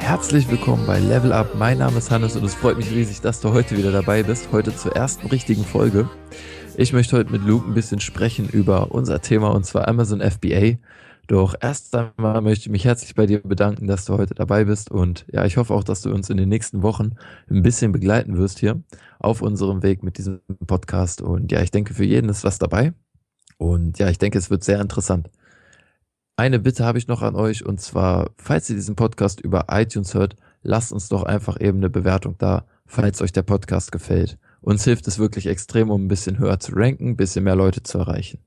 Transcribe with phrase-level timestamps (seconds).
[0.00, 1.54] Herzlich willkommen bei Level Up.
[1.54, 4.48] Mein Name ist Hannes und es freut mich riesig, dass du heute wieder dabei bist.
[4.52, 6.08] Heute zur ersten richtigen Folge.
[6.76, 10.76] Ich möchte heute mit Luke ein bisschen sprechen über unser Thema und zwar Amazon FBA.
[11.28, 14.90] Doch erst einmal möchte ich mich herzlich bei dir bedanken, dass du heute dabei bist
[14.90, 17.16] und ja, ich hoffe auch, dass du uns in den nächsten Wochen
[17.50, 18.82] ein bisschen begleiten wirst hier
[19.18, 22.94] auf unserem Weg mit diesem Podcast und ja, ich denke, für jeden ist was dabei
[23.58, 25.28] und ja, ich denke, es wird sehr interessant.
[26.36, 30.14] Eine Bitte habe ich noch an euch und zwar, falls ihr diesen Podcast über iTunes
[30.14, 34.38] hört, lasst uns doch einfach eben eine Bewertung da, falls euch der Podcast gefällt.
[34.62, 37.82] Uns hilft es wirklich extrem, um ein bisschen höher zu ranken, ein bisschen mehr Leute
[37.82, 38.38] zu erreichen.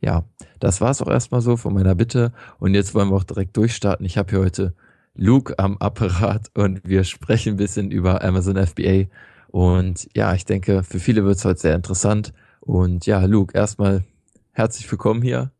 [0.00, 0.24] Ja,
[0.60, 3.56] das war es auch erstmal so von meiner Bitte und jetzt wollen wir auch direkt
[3.56, 4.06] durchstarten.
[4.06, 4.74] Ich habe hier heute
[5.14, 9.06] Luke am Apparat und wir sprechen ein bisschen über Amazon FBA
[9.48, 14.04] und ja, ich denke, für viele wird es heute sehr interessant und ja, Luke, erstmal
[14.52, 15.50] herzlich willkommen hier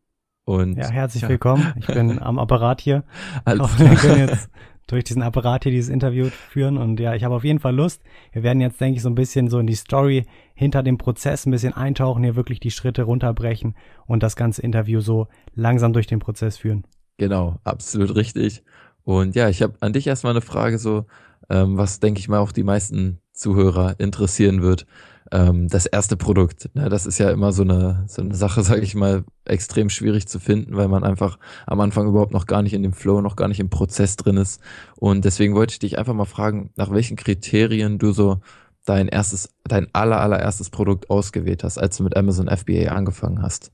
[0.48, 1.28] und Ja, herzlich ja.
[1.28, 1.74] willkommen.
[1.78, 3.04] Ich bin am Apparat hier.
[3.44, 4.48] Alles hoffe, wir können jetzt
[4.86, 6.78] durch diesen Apparat hier dieses Interview führen.
[6.78, 8.02] Und ja, ich habe auf jeden Fall Lust.
[8.32, 10.24] Wir werden jetzt, denke ich, so ein bisschen so in die Story
[10.58, 14.98] hinter dem Prozess ein bisschen eintauchen, hier wirklich die Schritte runterbrechen und das ganze Interview
[14.98, 16.84] so langsam durch den Prozess führen.
[17.16, 18.64] Genau, absolut richtig.
[19.04, 21.06] Und ja, ich habe an dich erstmal eine Frage, so,
[21.48, 24.84] ähm, was denke ich mal auch die meisten Zuhörer interessieren wird.
[25.30, 28.80] Ähm, das erste Produkt, ne, das ist ja immer so eine, so eine Sache, sage
[28.80, 32.74] ich mal, extrem schwierig zu finden, weil man einfach am Anfang überhaupt noch gar nicht
[32.74, 34.60] in dem Flow, noch gar nicht im Prozess drin ist.
[34.96, 38.40] Und deswegen wollte ich dich einfach mal fragen, nach welchen Kriterien du so
[38.88, 43.72] dein erstes, dein aller, allererstes Produkt ausgewählt hast, als du mit Amazon FBA angefangen hast.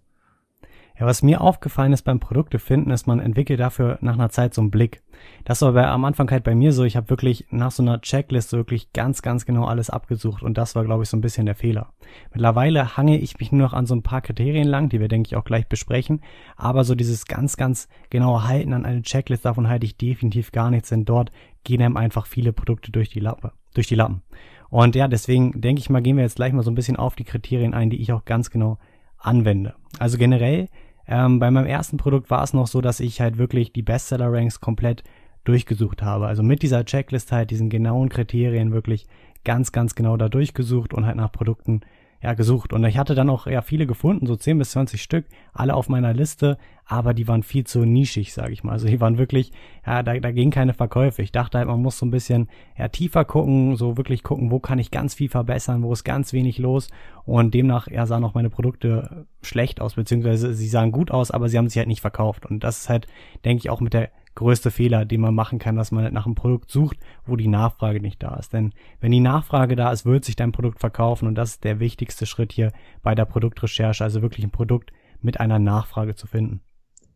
[0.98, 4.54] Ja, was mir aufgefallen ist beim Produkte finden, ist, man entwickelt dafür nach einer Zeit
[4.54, 5.02] so einen Blick.
[5.44, 8.00] Das war bei, am Anfang halt bei mir so, ich habe wirklich nach so einer
[8.00, 11.46] Checkliste wirklich ganz, ganz genau alles abgesucht und das war, glaube ich, so ein bisschen
[11.46, 11.92] der Fehler.
[12.32, 15.26] Mittlerweile hange ich mich nur noch an so ein paar Kriterien lang, die wir, denke
[15.26, 16.20] ich, auch gleich besprechen,
[16.56, 20.70] aber so dieses ganz, ganz genaue Halten an eine Checkliste, davon halte ich definitiv gar
[20.70, 21.32] nichts, denn dort
[21.64, 24.22] gehen einem einfach viele Produkte durch die Lappe, durch die Lappen.
[24.70, 27.14] Und ja, deswegen denke ich mal, gehen wir jetzt gleich mal so ein bisschen auf
[27.14, 28.78] die Kriterien ein, die ich auch ganz genau
[29.18, 29.74] anwende.
[29.98, 30.68] Also generell,
[31.06, 34.60] ähm, bei meinem ersten Produkt war es noch so, dass ich halt wirklich die Bestseller-Ranks
[34.60, 35.04] komplett
[35.44, 36.26] durchgesucht habe.
[36.26, 39.06] Also mit dieser Checklist halt diesen genauen Kriterien wirklich
[39.44, 41.82] ganz, ganz genau da durchgesucht und halt nach Produkten
[42.22, 42.72] ja, gesucht.
[42.72, 45.88] Und ich hatte dann auch ja viele gefunden, so 10 bis 20 Stück, alle auf
[45.88, 48.72] meiner Liste, aber die waren viel zu nischig, sage ich mal.
[48.72, 49.52] Also die waren wirklich,
[49.86, 51.22] ja, da, da ging keine Verkäufe.
[51.22, 52.48] Ich dachte halt, man muss so ein bisschen
[52.78, 56.32] ja, tiefer gucken, so wirklich gucken, wo kann ich ganz viel verbessern, wo ist ganz
[56.32, 56.88] wenig los.
[57.24, 61.48] Und demnach ja, sahen auch meine Produkte schlecht aus, beziehungsweise sie sahen gut aus, aber
[61.48, 62.46] sie haben sich halt nicht verkauft.
[62.46, 63.06] Und das ist halt,
[63.44, 66.26] denke ich, auch mit der größte Fehler, den man machen kann, dass man halt nach
[66.26, 68.52] einem Produkt sucht, wo die Nachfrage nicht da ist.
[68.52, 71.80] Denn wenn die Nachfrage da ist, wird sich dein Produkt verkaufen und das ist der
[71.80, 76.60] wichtigste Schritt hier bei der Produktrecherche, also wirklich ein Produkt mit einer Nachfrage zu finden.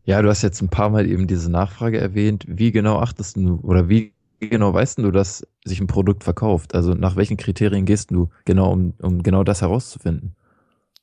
[0.05, 2.45] Ja, du hast jetzt ein paar Mal eben diese Nachfrage erwähnt.
[2.47, 6.73] Wie genau achtest du oder wie genau weißt du, dass sich ein Produkt verkauft?
[6.73, 10.35] Also nach welchen Kriterien gehst du genau, um, um genau das herauszufinden?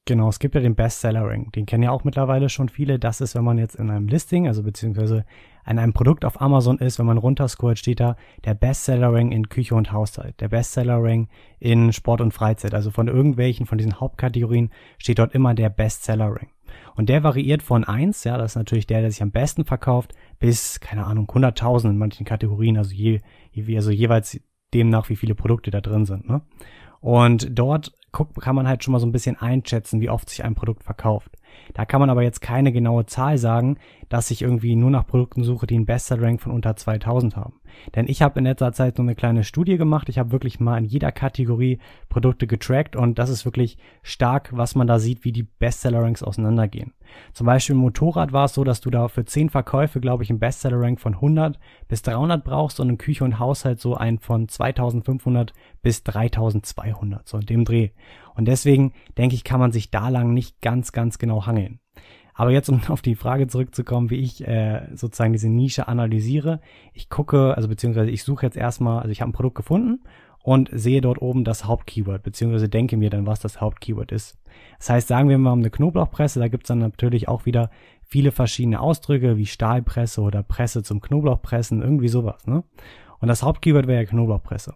[0.09, 1.51] Genau, es gibt ja den Bestseller-Ring.
[1.51, 3.01] Den kennen ja auch mittlerweile schon viele.
[3.01, 5.25] Das ist, wenn man jetzt in einem Listing, also beziehungsweise
[5.65, 9.75] an einem Produkt auf Amazon ist, wenn man runterscrollt, steht da der Bestseller-Ring in Küche
[9.75, 11.27] und Haushalt, der Bestseller-Ring
[11.59, 12.73] in Sport und Freizeit.
[12.73, 16.51] Also von irgendwelchen von diesen Hauptkategorien steht dort immer der Bestseller-Ring.
[16.95, 20.15] Und der variiert von eins, ja, das ist natürlich der, der sich am besten verkauft,
[20.39, 23.23] bis, keine Ahnung, 100.000 in manchen Kategorien, also je,
[23.75, 24.39] also jeweils
[24.73, 26.43] demnach, wie viele Produkte da drin sind, ne?
[27.01, 27.93] Und dort
[28.41, 31.31] kann man halt schon mal so ein bisschen einschätzen, wie oft sich ein Produkt verkauft.
[31.75, 33.79] Da kann man aber jetzt keine genaue Zahl sagen,
[34.09, 37.55] dass ich irgendwie nur nach Produkten suche, die einen Bestseller-Rank von unter 2000 haben.
[37.95, 40.09] Denn ich habe in letzter Zeit so eine kleine Studie gemacht.
[40.09, 41.79] Ich habe wirklich mal in jeder Kategorie
[42.09, 46.93] Produkte getrackt und das ist wirklich stark, was man da sieht, wie die Bestseller-Ranks auseinandergehen.
[47.33, 50.31] Zum Beispiel im Motorrad war es so, dass du da für 10 Verkäufe, glaube ich,
[50.31, 54.49] einen Bestseller-Rank von 100 bis 300 brauchst und in Küche und Haushalt so einen von
[54.49, 57.91] 2500 bis 3200, so in dem Dreh.
[58.35, 61.81] Und deswegen denke ich, kann man sich da lang nicht ganz, ganz genau hangeln.
[62.37, 66.61] Aber jetzt, um auf die Frage zurückzukommen, wie ich äh, sozusagen diese Nische analysiere.
[66.93, 70.01] Ich gucke, also beziehungsweise ich suche jetzt erstmal, also ich habe ein Produkt gefunden
[70.43, 74.39] und sehe dort oben das Hauptkeyword, beziehungsweise denke mir dann, was das Hauptkeyword ist.
[74.79, 77.71] Das heißt, sagen wir mal um eine Knoblauchpresse, da gibt's dann natürlich auch wieder
[78.05, 82.47] viele verschiedene Ausdrücke wie Stahlpresse oder Presse zum Knoblauchpressen, irgendwie sowas.
[82.47, 82.63] Ne?
[83.19, 84.75] Und das Hauptkeyword wäre ja Knoblauchpresse.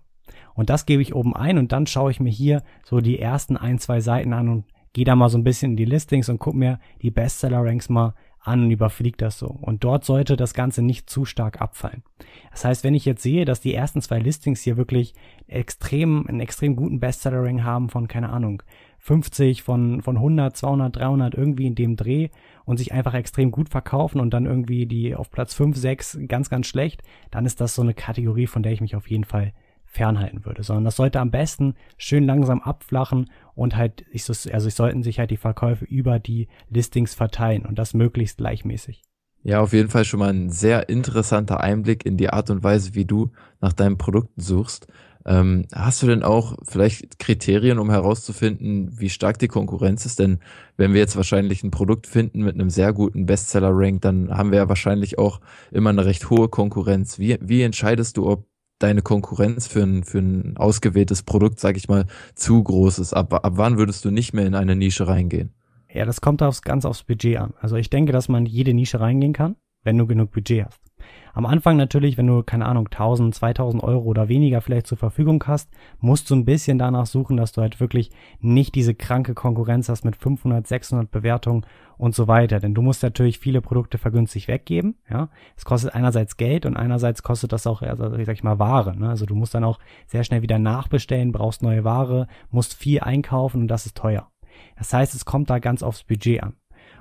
[0.55, 3.57] Und das gebe ich oben ein und dann schaue ich mir hier so die ersten
[3.57, 6.39] ein, zwei Seiten an und gehe da mal so ein bisschen in die Listings und
[6.39, 9.47] gucke mir die Bestseller-Ranks mal an und überfliege das so.
[9.47, 12.03] Und dort sollte das Ganze nicht zu stark abfallen.
[12.51, 15.15] Das heißt, wenn ich jetzt sehe, dass die ersten zwei Listings hier wirklich
[15.47, 18.63] extrem, einen extrem guten Bestseller-Rank haben von, keine Ahnung,
[18.99, 22.29] 50 von, von 100, 200, 300 irgendwie in dem Dreh
[22.65, 26.51] und sich einfach extrem gut verkaufen und dann irgendwie die auf Platz 5, 6 ganz,
[26.51, 29.53] ganz schlecht, dann ist das so eine Kategorie, von der ich mich auf jeden Fall
[29.91, 34.77] fernhalten würde, sondern das sollte am besten schön langsam abflachen und halt, ich, also es
[34.77, 39.03] sollten sich halt die Verkäufe über die Listings verteilen und das möglichst gleichmäßig.
[39.43, 42.95] Ja, auf jeden Fall schon mal ein sehr interessanter Einblick in die Art und Weise,
[42.95, 44.87] wie du nach deinen Produkten suchst.
[45.27, 50.19] Ähm, hast du denn auch vielleicht Kriterien, um herauszufinden, wie stark die Konkurrenz ist?
[50.19, 50.39] Denn
[50.77, 54.59] wenn wir jetzt wahrscheinlich ein Produkt finden mit einem sehr guten Bestseller-Rank, dann haben wir
[54.59, 55.41] ja wahrscheinlich auch
[55.73, 57.19] immer eine recht hohe Konkurrenz.
[57.19, 58.47] Wie, wie entscheidest du, ob
[58.83, 63.13] deine Konkurrenz für ein, für ein ausgewähltes Produkt, sag ich mal, zu groß ist?
[63.13, 65.55] Ab, ab wann würdest du nicht mehr in eine Nische reingehen?
[65.93, 67.55] Ja, das kommt aufs, ganz aufs Budget an.
[67.61, 70.90] Also ich denke, dass man jede Nische reingehen kann, wenn du genug Budget hast.
[71.33, 75.43] Am Anfang natürlich, wenn du, keine Ahnung, 1000, 2000 Euro oder weniger vielleicht zur Verfügung
[75.47, 78.11] hast, musst du ein bisschen danach suchen, dass du halt wirklich
[78.41, 81.65] nicht diese kranke Konkurrenz hast mit 500, 600 Bewertungen
[81.99, 82.61] und so weiter.
[82.61, 85.29] Denn du musst natürlich viele Produkte vergünstigt weggeben, ja.
[85.57, 89.09] Es kostet einerseits Geld und einerseits kostet das auch, also ich sag mal, Ware, ne?
[89.09, 93.63] Also du musst dann auch sehr schnell wieder nachbestellen, brauchst neue Ware, musst viel einkaufen
[93.63, 94.29] und das ist teuer.
[94.77, 96.55] Das heißt, es kommt da ganz aufs Budget an.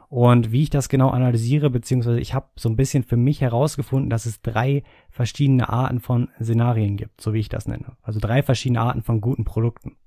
[0.10, 4.10] Und wie ich das genau analysiere, beziehungsweise ich habe so ein bisschen für mich herausgefunden,
[4.10, 7.96] dass es drei verschiedene Arten von Szenarien gibt, so wie ich das nenne.
[8.02, 9.98] Also drei verschiedene Arten von guten Produkten.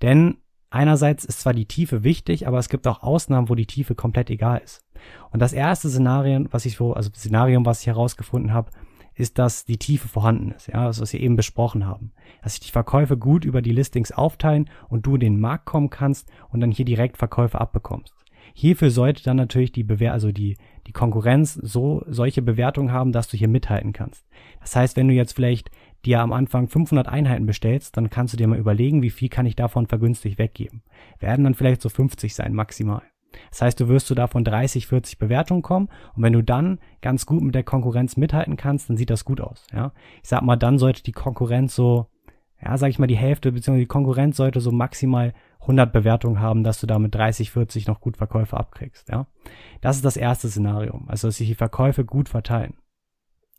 [0.00, 0.36] Denn
[0.70, 4.30] einerseits ist zwar die Tiefe wichtig, aber es gibt auch Ausnahmen, wo die Tiefe komplett
[4.30, 4.84] egal ist.
[5.32, 8.70] Und das erste Szenario, was ich so, also Szenarium, was ich herausgefunden habe,
[9.14, 12.12] ist, dass die Tiefe vorhanden ist, ja, das, was wir eben besprochen haben.
[12.44, 15.90] Dass sich die Verkäufe gut über die Listings aufteilen und du in den Markt kommen
[15.90, 18.14] kannst und dann hier direkt Verkäufe abbekommst.
[18.60, 20.56] Hierfür sollte dann natürlich die Bewer also die,
[20.88, 24.26] die Konkurrenz so solche Bewertungen haben, dass du hier mithalten kannst.
[24.58, 25.70] Das heißt, wenn du jetzt vielleicht
[26.04, 29.46] dir am Anfang 500 Einheiten bestellst, dann kannst du dir mal überlegen, wie viel kann
[29.46, 30.82] ich davon vergünstigt weggeben.
[31.20, 33.02] Werden dann vielleicht so 50 sein maximal.
[33.50, 37.26] Das heißt, du wirst so davon 30, 40 Bewertungen kommen und wenn du dann ganz
[37.26, 39.68] gut mit der Konkurrenz mithalten kannst, dann sieht das gut aus.
[39.72, 42.06] Ja, ich sag mal, dann sollte die Konkurrenz so,
[42.60, 46.64] ja, sag ich mal, die Hälfte beziehungsweise die Konkurrenz sollte so maximal 100 Bewertungen haben,
[46.64, 49.08] dass du damit 30, 40 noch gut Verkäufe abkriegst.
[49.08, 49.26] Ja,
[49.80, 52.74] das ist das erste Szenario, also dass sich die Verkäufe gut verteilen.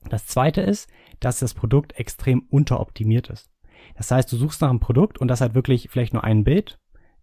[0.09, 3.51] Das zweite ist, dass das Produkt extrem unteroptimiert ist.
[3.95, 6.79] Das heißt, du suchst nach einem Produkt und das hat wirklich vielleicht nur ein Bild,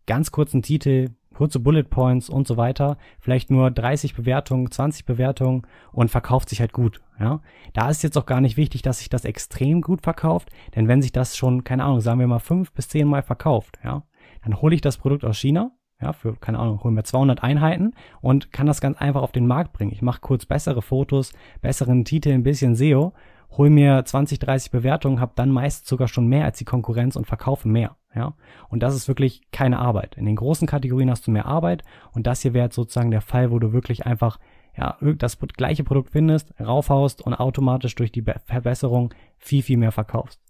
[0.06, 5.66] ganz kurzen Titel, kurze Bullet Points und so weiter, vielleicht nur 30 Bewertungen, 20 Bewertungen
[5.92, 7.40] und verkauft sich halt gut, ja.
[7.74, 11.02] Da ist jetzt auch gar nicht wichtig, dass sich das extrem gut verkauft, denn wenn
[11.02, 14.02] sich das schon, keine Ahnung, sagen wir mal fünf bis zehn Mal verkauft, ja,
[14.46, 17.94] dann hole ich das Produkt aus China, ja, für, keine Ahnung, holen wir 200 Einheiten
[18.20, 19.92] und kann das ganz einfach auf den Markt bringen.
[19.92, 21.32] Ich mache kurz bessere Fotos,
[21.62, 23.12] besseren Titel, ein bisschen SEO,
[23.50, 27.26] hol mir 20, 30 Bewertungen, habe dann meist sogar schon mehr als die Konkurrenz und
[27.26, 27.96] verkaufe mehr.
[28.14, 28.34] Ja,
[28.68, 30.16] und das ist wirklich keine Arbeit.
[30.16, 31.82] In den großen Kategorien hast du mehr Arbeit
[32.12, 34.38] und das hier wäre sozusagen der Fall, wo du wirklich einfach
[34.76, 40.40] ja, das gleiche Produkt findest, raufhaust und automatisch durch die Verbesserung viel, viel mehr verkaufst.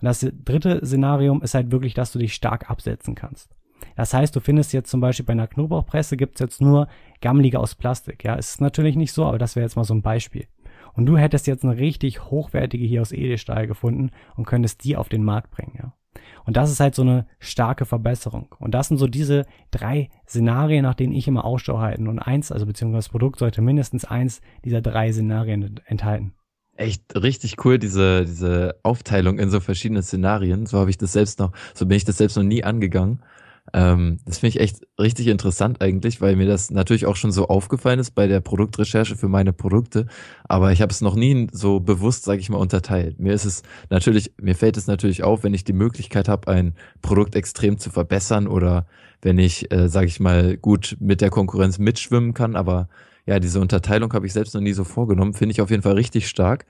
[0.00, 3.54] Und das dritte Szenarium ist halt wirklich, dass du dich stark absetzen kannst.
[3.96, 6.88] Das heißt, du findest jetzt zum Beispiel bei einer Knoblauchpresse gibt's jetzt nur
[7.20, 8.24] gammelige aus Plastik.
[8.24, 10.46] Ja, ist natürlich nicht so, aber das wäre jetzt mal so ein Beispiel.
[10.94, 15.08] Und du hättest jetzt eine richtig hochwertige hier aus Edelstahl gefunden und könntest die auf
[15.08, 15.92] den Markt bringen, ja.
[16.44, 18.54] Und das ist halt so eine starke Verbesserung.
[18.58, 22.08] Und das sind so diese drei Szenarien, nach denen ich immer Ausschau halten.
[22.08, 26.32] Und eins, also beziehungsweise das Produkt sollte mindestens eins dieser drei Szenarien enthalten.
[26.78, 30.64] Echt richtig cool, diese, diese Aufteilung in so verschiedene Szenarien.
[30.66, 33.18] So habe ich das selbst noch, so bin ich das selbst noch nie angegangen.
[33.72, 37.48] Ähm, das finde ich echt richtig interessant eigentlich, weil mir das natürlich auch schon so
[37.48, 40.06] aufgefallen ist bei der Produktrecherche für meine Produkte,
[40.44, 43.18] aber ich habe es noch nie so bewusst, sage ich mal, unterteilt.
[43.18, 46.76] Mir ist es natürlich, mir fällt es natürlich auf, wenn ich die Möglichkeit habe, ein
[47.02, 48.86] Produkt extrem zu verbessern oder
[49.20, 52.88] wenn ich, äh, sage ich mal, gut mit der Konkurrenz mitschwimmen kann, aber
[53.28, 55.92] ja, diese Unterteilung habe ich selbst noch nie so vorgenommen, finde ich auf jeden Fall
[55.92, 56.64] richtig stark,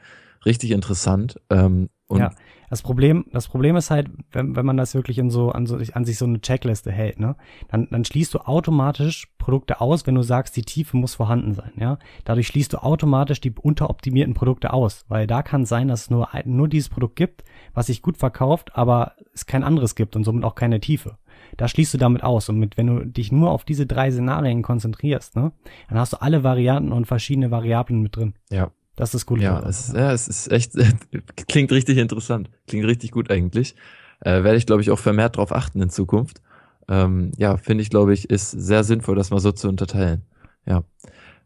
[0.45, 1.41] richtig interessant.
[1.51, 2.33] Ähm, ja.
[2.69, 5.79] Das Problem, das Problem ist halt, wenn, wenn man das wirklich in so an, so
[5.93, 7.37] an sich so eine Checkliste hält, ne,
[7.69, 11.71] dann, dann schließt du automatisch Produkte aus, wenn du sagst, die Tiefe muss vorhanden sein,
[11.77, 11.99] ja.
[12.25, 16.29] Dadurch schließt du automatisch die unteroptimierten Produkte aus, weil da kann sein, dass es nur,
[16.45, 20.43] nur dieses Produkt gibt, was sich gut verkauft, aber es kein anderes gibt und somit
[20.43, 21.19] auch keine Tiefe.
[21.57, 22.49] Da schließt du damit aus.
[22.49, 25.53] Und mit, wenn du dich nur auf diese drei Szenarien konzentrierst, ne,
[25.89, 28.35] dann hast du alle Varianten und verschiedene Variablen mit drin.
[28.51, 28.71] Ja.
[28.99, 29.41] Das ist gut.
[29.41, 30.73] Ja, es, ja, es ist echt,
[31.49, 32.51] klingt richtig interessant.
[32.67, 33.77] Klingt richtig gut eigentlich.
[34.21, 36.43] Äh, Werde ich, glaube ich, auch vermehrt drauf achten in Zukunft.
[36.89, 40.23] Ähm, ja, finde ich, glaube ich, ist sehr sinnvoll, das mal so zu unterteilen.
[40.67, 40.83] Ja.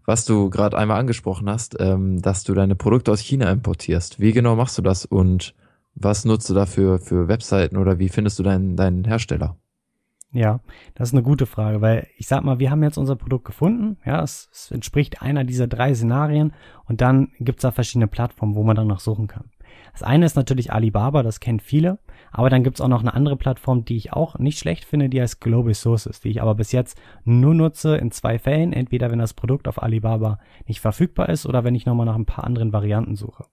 [0.06, 4.18] Was du gerade einmal angesprochen hast, ähm, dass du deine Produkte aus China importierst.
[4.18, 5.54] Wie genau machst du das und
[5.94, 9.59] was nutzt du dafür für Webseiten oder wie findest du deinen, deinen Hersteller?
[10.34, 10.60] Ja,
[10.94, 13.98] das ist eine gute Frage, weil ich sag mal, wir haben jetzt unser Produkt gefunden,
[14.06, 16.54] ja, es, es entspricht einer dieser drei Szenarien
[16.86, 19.50] und dann gibt's da verschiedene Plattformen, wo man dann noch suchen kann.
[19.92, 21.98] Das eine ist natürlich Alibaba, das kennen viele,
[22.30, 25.20] aber dann gibt's auch noch eine andere Plattform, die ich auch nicht schlecht finde, die
[25.20, 29.18] heißt Global Sources, die ich aber bis jetzt nur nutze in zwei Fällen, entweder wenn
[29.18, 32.72] das Produkt auf Alibaba nicht verfügbar ist oder wenn ich nochmal nach ein paar anderen
[32.72, 33.44] Varianten suche.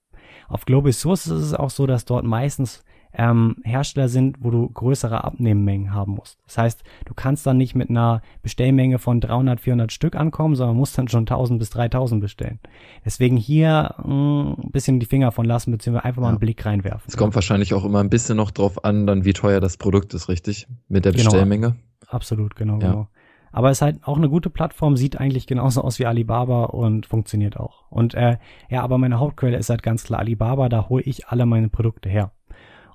[0.47, 4.69] Auf Global Sources ist es auch so, dass dort meistens ähm, Hersteller sind, wo du
[4.69, 6.37] größere Abnehmmengen haben musst.
[6.45, 10.77] Das heißt, du kannst dann nicht mit einer Bestellmenge von 300, 400 Stück ankommen, sondern
[10.77, 12.59] musst dann schon 1000 bis 3000 bestellen.
[13.03, 16.31] Deswegen hier mh, mm, ein bisschen die Finger von lassen, beziehungsweise einfach mal ja.
[16.31, 17.05] einen Blick reinwerfen.
[17.07, 20.13] Es kommt wahrscheinlich auch immer ein bisschen noch drauf an, dann wie teuer das Produkt
[20.13, 20.67] ist, richtig?
[20.87, 21.25] Mit der genau.
[21.25, 21.69] Bestellmenge.
[21.69, 22.91] Genau, absolut, genau, ja.
[22.91, 23.07] genau.
[23.51, 27.57] Aber ist halt auch eine gute Plattform, sieht eigentlich genauso aus wie Alibaba und funktioniert
[27.57, 27.89] auch.
[27.89, 28.37] Und äh,
[28.69, 32.09] ja, aber meine Hauptquelle ist halt ganz klar Alibaba, da hole ich alle meine Produkte
[32.09, 32.31] her.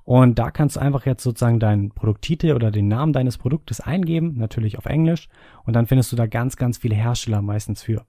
[0.05, 4.35] Und da kannst du einfach jetzt sozusagen deinen Produkttitel oder den Namen deines Produktes eingeben,
[4.37, 5.29] natürlich auf Englisch.
[5.65, 8.05] Und dann findest du da ganz, ganz viele Hersteller meistens für.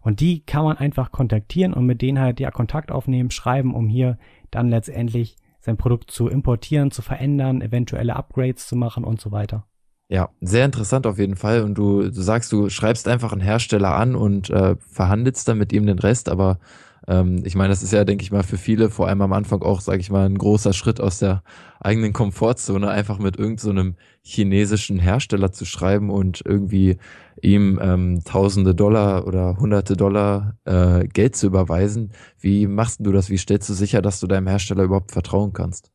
[0.00, 3.88] Und die kann man einfach kontaktieren und mit denen halt ja Kontakt aufnehmen, schreiben, um
[3.88, 4.16] hier
[4.52, 9.66] dann letztendlich sein Produkt zu importieren, zu verändern, eventuelle Upgrades zu machen und so weiter.
[10.08, 11.62] Ja, sehr interessant auf jeden Fall.
[11.62, 15.72] Und du, du sagst, du schreibst einfach einen Hersteller an und äh, verhandelst dann mit
[15.72, 16.58] ihm den Rest, aber
[17.08, 19.62] ähm, ich meine, das ist ja, denke ich mal, für viele, vor allem am Anfang
[19.62, 21.42] auch, sage ich mal, ein großer Schritt aus der
[21.80, 26.98] eigenen Komfortzone, einfach mit irgendeinem so chinesischen Hersteller zu schreiben und irgendwie
[27.42, 32.12] ihm ähm, Tausende Dollar oder Hunderte Dollar äh, Geld zu überweisen.
[32.38, 33.30] Wie machst du das?
[33.30, 35.90] Wie stellst du sicher, dass du deinem Hersteller überhaupt vertrauen kannst?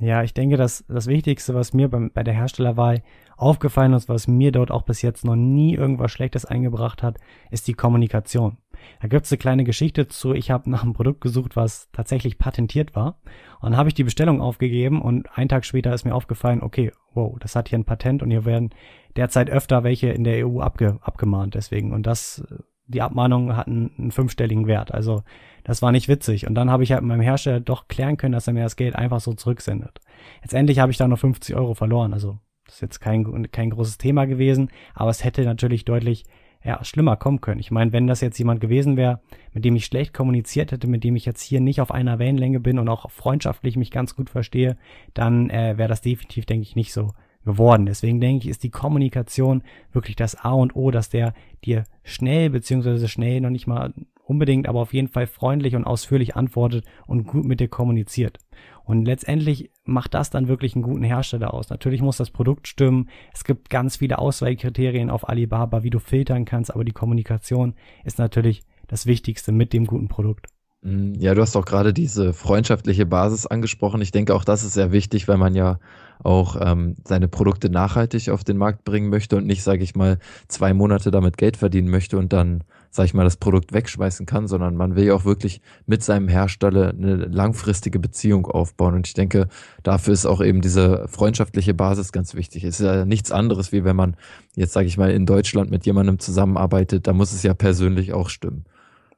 [0.00, 3.02] Ja, ich denke, dass das Wichtigste, was mir beim, bei der Herstellerwahl
[3.36, 7.18] aufgefallen ist, was mir dort auch bis jetzt noch nie irgendwas Schlechtes eingebracht hat,
[7.50, 8.56] ist die Kommunikation.
[9.02, 10.32] Da gibt's eine kleine Geschichte zu.
[10.32, 13.18] Ich habe nach einem Produkt gesucht, was tatsächlich patentiert war.
[13.60, 16.92] Und dann habe ich die Bestellung aufgegeben und einen Tag später ist mir aufgefallen, okay,
[17.12, 18.70] wow, das hat hier ein Patent und hier werden
[19.16, 21.92] derzeit öfter welche in der EU abge abgemahnt deswegen.
[21.92, 22.42] Und das,
[22.90, 24.92] die Abmahnungen hatten einen fünfstelligen Wert.
[24.92, 25.22] Also
[25.64, 26.46] das war nicht witzig.
[26.46, 28.76] Und dann habe ich halt mit meinem Hersteller doch klären können, dass er mir das
[28.76, 30.00] Geld einfach so zurücksendet.
[30.42, 32.12] Letztendlich habe ich da noch 50 Euro verloren.
[32.12, 36.24] Also das ist jetzt kein, kein großes Thema gewesen, aber es hätte natürlich deutlich
[36.62, 37.60] ja, schlimmer kommen können.
[37.60, 39.20] Ich meine, wenn das jetzt jemand gewesen wäre,
[39.52, 42.60] mit dem ich schlecht kommuniziert hätte, mit dem ich jetzt hier nicht auf einer Wellenlänge
[42.60, 44.76] bin und auch freundschaftlich mich ganz gut verstehe,
[45.14, 47.12] dann äh, wäre das definitiv, denke ich, nicht so
[47.44, 47.86] geworden.
[47.86, 51.32] Deswegen denke ich, ist die Kommunikation wirklich das A und O, dass der
[51.64, 53.92] dir schnell, beziehungsweise schnell noch nicht mal
[54.24, 58.38] unbedingt, aber auf jeden Fall freundlich und ausführlich antwortet und gut mit dir kommuniziert.
[58.84, 61.70] Und letztendlich macht das dann wirklich einen guten Hersteller aus.
[61.70, 63.08] Natürlich muss das Produkt stimmen.
[63.32, 68.18] Es gibt ganz viele Auswahlkriterien auf Alibaba, wie du filtern kannst, aber die Kommunikation ist
[68.18, 70.46] natürlich das Wichtigste mit dem guten Produkt.
[70.82, 74.00] Mm, ja, du hast auch gerade diese freundschaftliche Basis angesprochen.
[74.00, 75.78] Ich denke, auch das ist sehr wichtig, weil man ja
[76.22, 80.18] auch ähm, seine Produkte nachhaltig auf den Markt bringen möchte und nicht, sage ich mal,
[80.48, 84.46] zwei Monate damit Geld verdienen möchte und dann, sage ich mal, das Produkt wegschmeißen kann,
[84.46, 88.94] sondern man will ja auch wirklich mit seinem Hersteller eine langfristige Beziehung aufbauen.
[88.94, 89.48] Und ich denke,
[89.82, 92.64] dafür ist auch eben diese freundschaftliche Basis ganz wichtig.
[92.64, 94.16] Es ist ja nichts anderes, wie wenn man
[94.56, 98.28] jetzt, sage ich mal, in Deutschland mit jemandem zusammenarbeitet, da muss es ja persönlich auch
[98.28, 98.64] stimmen.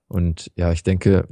[0.06, 1.26] Und ja, ich denke,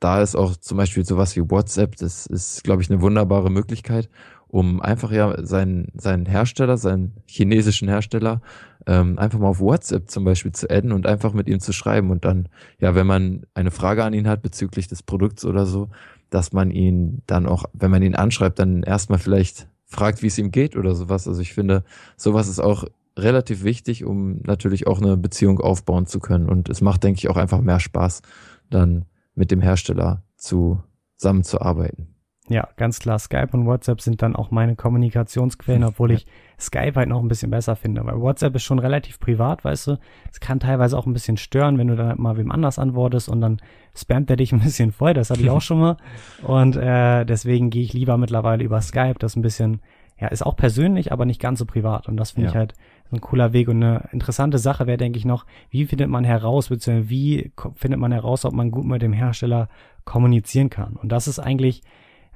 [0.00, 4.08] da ist auch zum Beispiel sowas wie WhatsApp, das ist, glaube ich, eine wunderbare Möglichkeit,
[4.48, 8.40] um einfach ja seinen, seinen Hersteller, seinen chinesischen Hersteller,
[8.86, 12.10] ähm, einfach mal auf WhatsApp zum Beispiel zu adden und einfach mit ihm zu schreiben
[12.10, 12.48] und dann,
[12.78, 15.88] ja, wenn man eine Frage an ihn hat bezüglich des Produkts oder so,
[16.30, 20.38] dass man ihn dann auch, wenn man ihn anschreibt, dann erstmal vielleicht fragt, wie es
[20.38, 21.26] ihm geht oder sowas.
[21.26, 21.84] Also ich finde,
[22.16, 22.84] sowas ist auch
[23.16, 26.48] relativ wichtig, um natürlich auch eine Beziehung aufbauen zu können.
[26.48, 28.22] Und es macht, denke ich, auch einfach mehr Spaß,
[28.68, 32.16] dann mit dem Hersteller zusammenzuarbeiten.
[32.48, 33.18] Ja, ganz klar.
[33.18, 36.26] Skype und WhatsApp sind dann auch meine Kommunikationsquellen, obwohl ich
[36.58, 38.04] Skype halt noch ein bisschen besser finde.
[38.04, 39.98] Weil WhatsApp ist schon relativ privat, weißt du.
[40.30, 43.28] Es kann teilweise auch ein bisschen stören, wenn du dann halt mal wem anders antwortest
[43.28, 43.58] und dann
[43.94, 45.14] spammt er dich ein bisschen voll.
[45.14, 45.96] Das hatte ich auch schon mal.
[46.42, 49.16] Und äh, deswegen gehe ich lieber mittlerweile über Skype.
[49.18, 49.80] Das ein bisschen,
[50.18, 52.06] ja, ist auch persönlich, aber nicht ganz so privat.
[52.06, 52.50] Und das finde ja.
[52.50, 52.74] ich halt
[53.12, 53.68] ein cooler Weg.
[53.68, 58.00] Und eine interessante Sache wäre, denke ich, noch, wie findet man heraus, beziehungsweise wie findet
[58.00, 59.68] man heraus, ob man gut mit dem Hersteller
[60.04, 60.94] kommunizieren kann.
[60.94, 61.82] Und das ist eigentlich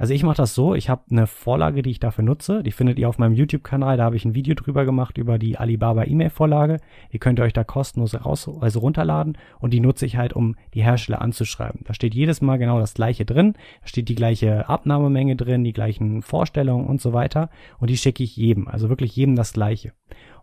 [0.00, 2.62] also ich mache das so, ich habe eine Vorlage, die ich dafür nutze.
[2.62, 3.98] Die findet ihr auf meinem YouTube-Kanal.
[3.98, 6.78] Da habe ich ein Video drüber gemacht über die Alibaba E-Mail-Vorlage.
[7.12, 10.56] Die könnt ihr euch da kostenlos raus, also runterladen und die nutze ich halt, um
[10.72, 11.82] die Hersteller anzuschreiben.
[11.84, 13.52] Da steht jedes Mal genau das gleiche drin.
[13.82, 17.50] Da steht die gleiche Abnahmemenge drin, die gleichen Vorstellungen und so weiter.
[17.78, 19.92] Und die schicke ich jedem, also wirklich jedem das gleiche.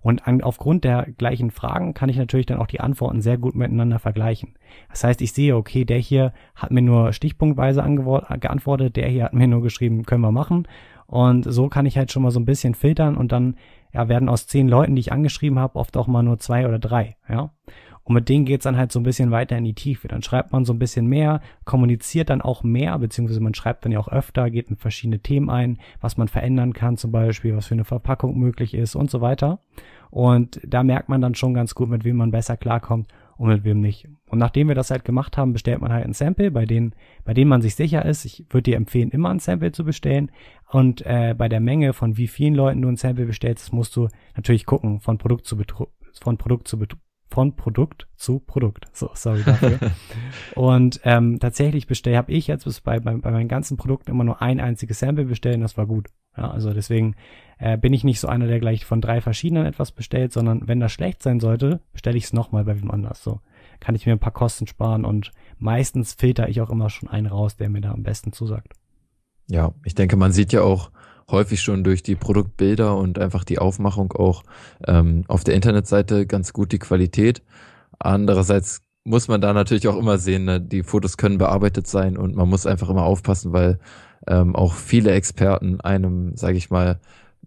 [0.07, 3.55] Und an, aufgrund der gleichen Fragen kann ich natürlich dann auch die Antworten sehr gut
[3.55, 4.53] miteinander vergleichen.
[4.89, 7.83] Das heißt, ich sehe, okay, der hier hat mir nur stichpunktweise
[8.39, 10.65] geantwortet, der hier hat mir nur geschrieben, können wir machen.
[11.07, 13.57] Und so kann ich halt schon mal so ein bisschen filtern und dann
[13.93, 16.79] ja, werden aus zehn Leuten, die ich angeschrieben habe, oft auch mal nur zwei oder
[16.79, 17.51] drei, ja.
[18.07, 20.07] Und mit denen geht's dann halt so ein bisschen weiter in die Tiefe.
[20.07, 23.91] Dann schreibt man so ein bisschen mehr, kommuniziert dann auch mehr, beziehungsweise man schreibt dann
[23.91, 27.65] ja auch öfter, geht in verschiedene Themen ein, was man verändern kann zum Beispiel, was
[27.65, 29.59] für eine Verpackung möglich ist und so weiter.
[30.09, 33.63] Und da merkt man dann schon ganz gut, mit wem man besser klarkommt und mit
[33.63, 34.07] wem nicht.
[34.29, 37.33] Und nachdem wir das halt gemacht haben, bestellt man halt ein Sample, bei denen, bei
[37.33, 38.25] denen man sich sicher ist.
[38.25, 40.31] Ich würde dir empfehlen, immer ein Sample zu bestellen.
[40.69, 44.09] Und äh, bei der Menge von wie vielen Leuten du ein Sample bestellst, musst du
[44.35, 45.87] natürlich gucken, von Produkt zu Betru
[46.19, 46.97] von Produkt zu Betru
[47.29, 48.87] von Produkt zu Produkt.
[48.93, 49.79] So, sorry dafür.
[50.55, 54.23] und ähm, tatsächlich bestelle, habe ich jetzt bis bei, bei, bei meinen ganzen Produkten immer
[54.23, 56.07] nur ein einziges Sample bestellen, das war gut.
[56.37, 57.15] Ja, also deswegen
[57.59, 60.79] äh, bin ich nicht so einer, der gleich von drei verschiedenen etwas bestellt, sondern wenn
[60.79, 63.23] das schlecht sein sollte, bestelle ich es nochmal bei wem anders.
[63.23, 63.39] So
[63.79, 67.27] kann ich mir ein paar Kosten sparen und meistens filter ich auch immer schon einen
[67.27, 68.73] raus, der mir da am besten zusagt.
[69.49, 70.91] Ja, ich denke, man sieht ja auch
[71.29, 74.43] häufig schon durch die Produktbilder und einfach die Aufmachung auch
[74.85, 77.41] ähm, auf der Internetseite ganz gut die Qualität.
[77.99, 80.61] Andererseits muss man da natürlich auch immer sehen, ne?
[80.61, 83.79] die Fotos können bearbeitet sein und man muss einfach immer aufpassen, weil
[84.27, 86.99] ähm, auch viele Experten einem, sage ich mal,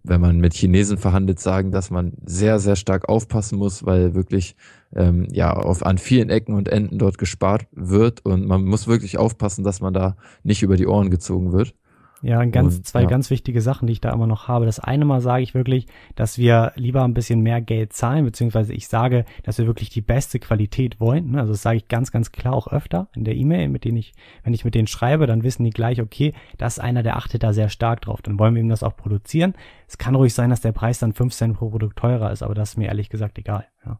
[0.03, 4.55] wenn man mit Chinesen verhandelt, sagen, dass man sehr, sehr stark aufpassen muss, weil wirklich
[4.95, 9.17] ähm, ja auf an vielen Ecken und Enden dort gespart wird und man muss wirklich
[9.17, 11.75] aufpassen, dass man da nicht über die Ohren gezogen wird.
[12.21, 13.07] Ja, ganz, und, zwei ja.
[13.07, 14.65] ganz wichtige Sachen, die ich da immer noch habe.
[14.65, 18.73] Das eine Mal sage ich wirklich, dass wir lieber ein bisschen mehr Geld zahlen, beziehungsweise
[18.73, 21.35] ich sage, dass wir wirklich die beste Qualität wollen.
[21.35, 24.13] Also das sage ich ganz, ganz klar auch öfter in der E-Mail, mit denen ich,
[24.43, 27.43] wenn ich mit denen schreibe, dann wissen die gleich, okay, das ist einer, der achtet
[27.43, 28.21] da sehr stark drauf.
[28.21, 29.53] Dann wollen wir ihm das auch produzieren.
[29.87, 32.53] Es kann ruhig sein, dass der Preis dann 5 Cent pro Produkt teurer ist, aber
[32.53, 33.67] das ist mir ehrlich gesagt egal.
[33.85, 33.99] Ja.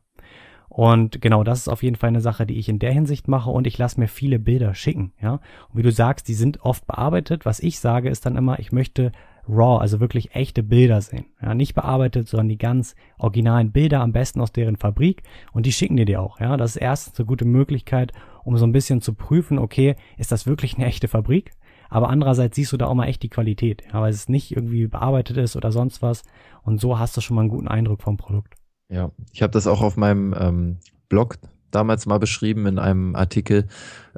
[0.73, 3.49] Und genau, das ist auf jeden Fall eine Sache, die ich in der Hinsicht mache
[3.49, 5.33] und ich lasse mir viele Bilder schicken, ja.
[5.33, 5.41] Und
[5.73, 7.43] wie du sagst, die sind oft bearbeitet.
[7.43, 9.11] Was ich sage, ist dann immer, ich möchte
[9.49, 11.25] raw, also wirklich echte Bilder sehen.
[11.41, 15.73] Ja, nicht bearbeitet, sondern die ganz originalen Bilder, am besten aus deren Fabrik und die
[15.73, 16.55] schicken dir die auch, ja.
[16.55, 18.13] Das ist erstens eine gute Möglichkeit,
[18.45, 21.51] um so ein bisschen zu prüfen, okay, ist das wirklich eine echte Fabrik?
[21.89, 24.87] Aber andererseits siehst du da auch mal echt die Qualität, ja, weil es nicht irgendwie
[24.87, 26.23] bearbeitet ist oder sonst was.
[26.63, 28.55] Und so hast du schon mal einen guten Eindruck vom Produkt.
[28.91, 30.77] Ja, ich habe das auch auf meinem ähm,
[31.07, 31.37] Blog
[31.71, 33.67] damals mal beschrieben in einem Artikel,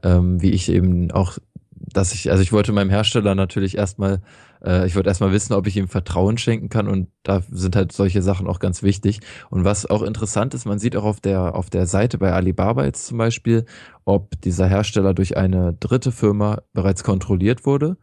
[0.02, 1.38] ähm, wie ich eben auch,
[1.72, 4.22] dass ich, also ich wollte meinem Hersteller natürlich erstmal,
[4.66, 7.92] äh, ich wollte erstmal wissen, ob ich ihm Vertrauen schenken kann und da sind halt
[7.92, 9.20] solche Sachen auch ganz wichtig.
[9.52, 12.84] Und was auch interessant ist, man sieht auch auf der, auf der Seite bei Alibaba
[12.84, 13.66] jetzt zum Beispiel,
[14.06, 17.98] ob dieser Hersteller durch eine dritte Firma bereits kontrolliert wurde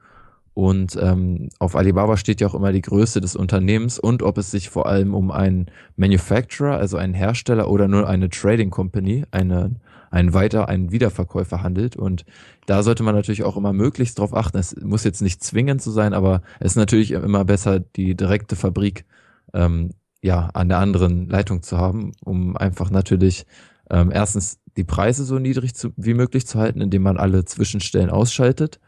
[0.61, 4.51] und ähm, auf Alibaba steht ja auch immer die Größe des Unternehmens und ob es
[4.51, 9.77] sich vor allem um einen Manufacturer, also einen Hersteller oder nur eine Trading Company, eine,
[10.11, 11.97] einen Weiter, einen Wiederverkäufer handelt.
[11.97, 12.27] Und
[12.67, 14.59] da sollte man natürlich auch immer möglichst drauf achten.
[14.59, 18.55] Es muss jetzt nicht zwingend so sein, aber es ist natürlich immer besser, die direkte
[18.55, 19.07] Fabrik
[19.55, 23.47] ähm, ja an der anderen Leitung zu haben, um einfach natürlich
[23.89, 28.11] ähm, erstens die Preise so niedrig zu, wie möglich zu halten, indem man alle Zwischenstellen
[28.11, 28.79] ausschaltet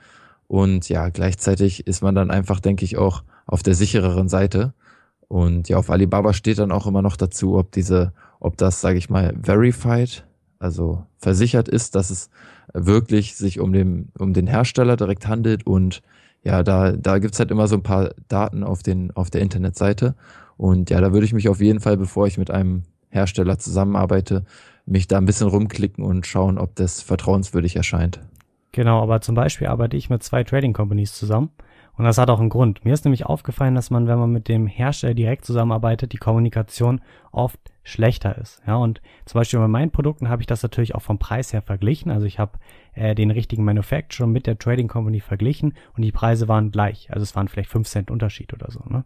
[0.53, 4.75] und ja, gleichzeitig ist man dann einfach, denke ich, auch auf der sichereren Seite.
[5.27, 8.99] Und ja, auf Alibaba steht dann auch immer noch dazu, ob diese, ob das, sage
[8.99, 10.27] ich mal, verified,
[10.59, 12.29] also versichert ist, dass es
[12.75, 15.67] wirklich sich um den, um den Hersteller direkt handelt.
[15.67, 16.03] Und
[16.43, 20.17] ja, da, da gibt's halt immer so ein paar Daten auf, den, auf der Internetseite.
[20.59, 24.45] Und ja, da würde ich mich auf jeden Fall, bevor ich mit einem Hersteller zusammenarbeite,
[24.85, 28.21] mich da ein bisschen rumklicken und schauen, ob das vertrauenswürdig erscheint.
[28.73, 31.51] Genau, aber zum Beispiel arbeite ich mit zwei Trading Companies zusammen.
[31.97, 32.85] Und das hat auch einen Grund.
[32.85, 37.03] Mir ist nämlich aufgefallen, dass man, wenn man mit dem Hersteller direkt zusammenarbeitet, die Kommunikation
[37.33, 38.63] oft schlechter ist.
[38.67, 41.63] Ja, und zum Beispiel bei meinen Produkten habe ich das natürlich auch vom Preis her
[41.63, 42.11] verglichen.
[42.11, 42.59] Also ich habe
[42.95, 47.11] äh, den richtigen Manufacturer mit der Trading Company verglichen und die Preise waren gleich.
[47.11, 48.81] Also es waren vielleicht 5 Cent Unterschied oder so.
[48.89, 49.05] Ne?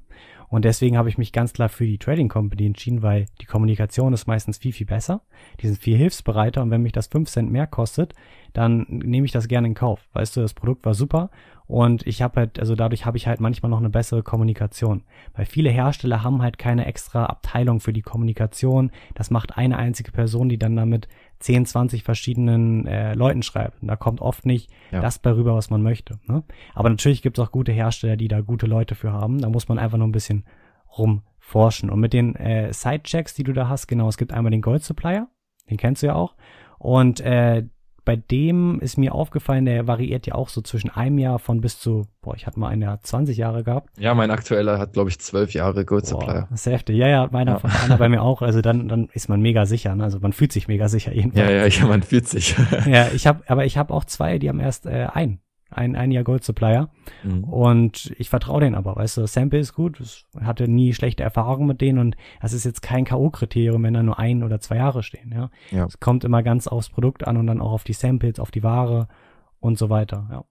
[0.49, 4.12] Und deswegen habe ich mich ganz klar für die Trading Company entschieden, weil die Kommunikation
[4.12, 5.23] ist meistens viel, viel besser.
[5.61, 8.15] Die sind viel hilfsbereiter und wenn mich das 5 Cent mehr kostet,
[8.53, 10.09] dann nehme ich das gerne in Kauf.
[10.12, 11.31] Weißt du, das Produkt war super
[11.66, 15.02] und ich habe halt, also dadurch habe ich halt manchmal noch eine bessere Kommunikation.
[15.35, 18.92] Weil viele Hersteller haben halt keine extra Abteilung für die Kommunikation.
[19.14, 21.09] Das macht eine einzige Person, die dann damit
[21.40, 23.83] 10, 20 verschiedenen äh, Leuten schreibt.
[23.83, 25.00] Und da kommt oft nicht ja.
[25.00, 26.20] das bei rüber, was man möchte.
[26.26, 26.44] Ne?
[26.74, 29.40] Aber natürlich gibt es auch gute Hersteller, die da gute Leute für haben.
[29.40, 30.44] Da muss man einfach nur ein bisschen
[30.96, 31.90] rumforschen.
[31.90, 34.85] Und mit den äh, Sidechecks, die du da hast, genau, es gibt einmal den Gold
[34.85, 35.29] Supplier,
[35.68, 36.37] den kennst du ja auch.
[36.79, 37.64] Und äh,
[38.07, 41.81] bei dem ist mir aufgefallen, der variiert ja auch so zwischen einem Jahr von bis
[41.81, 43.90] zu, boah, ich hatte mal einen, der hat 20 Jahre gehabt.
[43.99, 46.47] Ja, mein aktueller hat, glaube ich, zwölf Jahre Gold Supplier.
[46.49, 46.97] Das ist heftig.
[46.97, 47.71] Ja, ja, meiner, ja.
[47.85, 48.42] einer bei mir auch.
[48.42, 49.95] Also dann, dann ist man mega sicher.
[49.97, 50.05] Ne?
[50.05, 51.51] Also man fühlt sich mega sicher jedenfalls.
[51.51, 52.55] Ja, ja, ja, man fühlt sich.
[52.87, 56.11] ja, ich habe, aber ich habe auch zwei, die haben erst äh, ein ein, ein
[56.11, 56.90] Jahr Gold Supplier.
[57.22, 57.44] Mhm.
[57.44, 61.22] Und ich vertraue denen aber, weißt du, das Sample ist gut, ich hatte nie schlechte
[61.22, 64.76] Erfahrungen mit denen und das ist jetzt kein K.O.-Kriterium, wenn da nur ein oder zwei
[64.76, 65.50] Jahre stehen, ja.
[65.70, 65.87] Ja.
[65.87, 68.62] Es kommt immer ganz aufs Produkt an und dann auch auf die Samples, auf die
[68.62, 69.09] Ware
[69.61, 70.44] und so weiter, ja.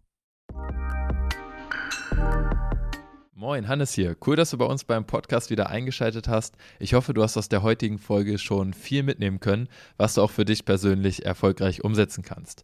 [3.38, 4.16] Moin, Hannes hier.
[4.26, 6.56] Cool, dass du bei uns beim Podcast wieder eingeschaltet hast.
[6.80, 10.32] Ich hoffe, du hast aus der heutigen Folge schon viel mitnehmen können, was du auch
[10.32, 12.64] für dich persönlich erfolgreich umsetzen kannst.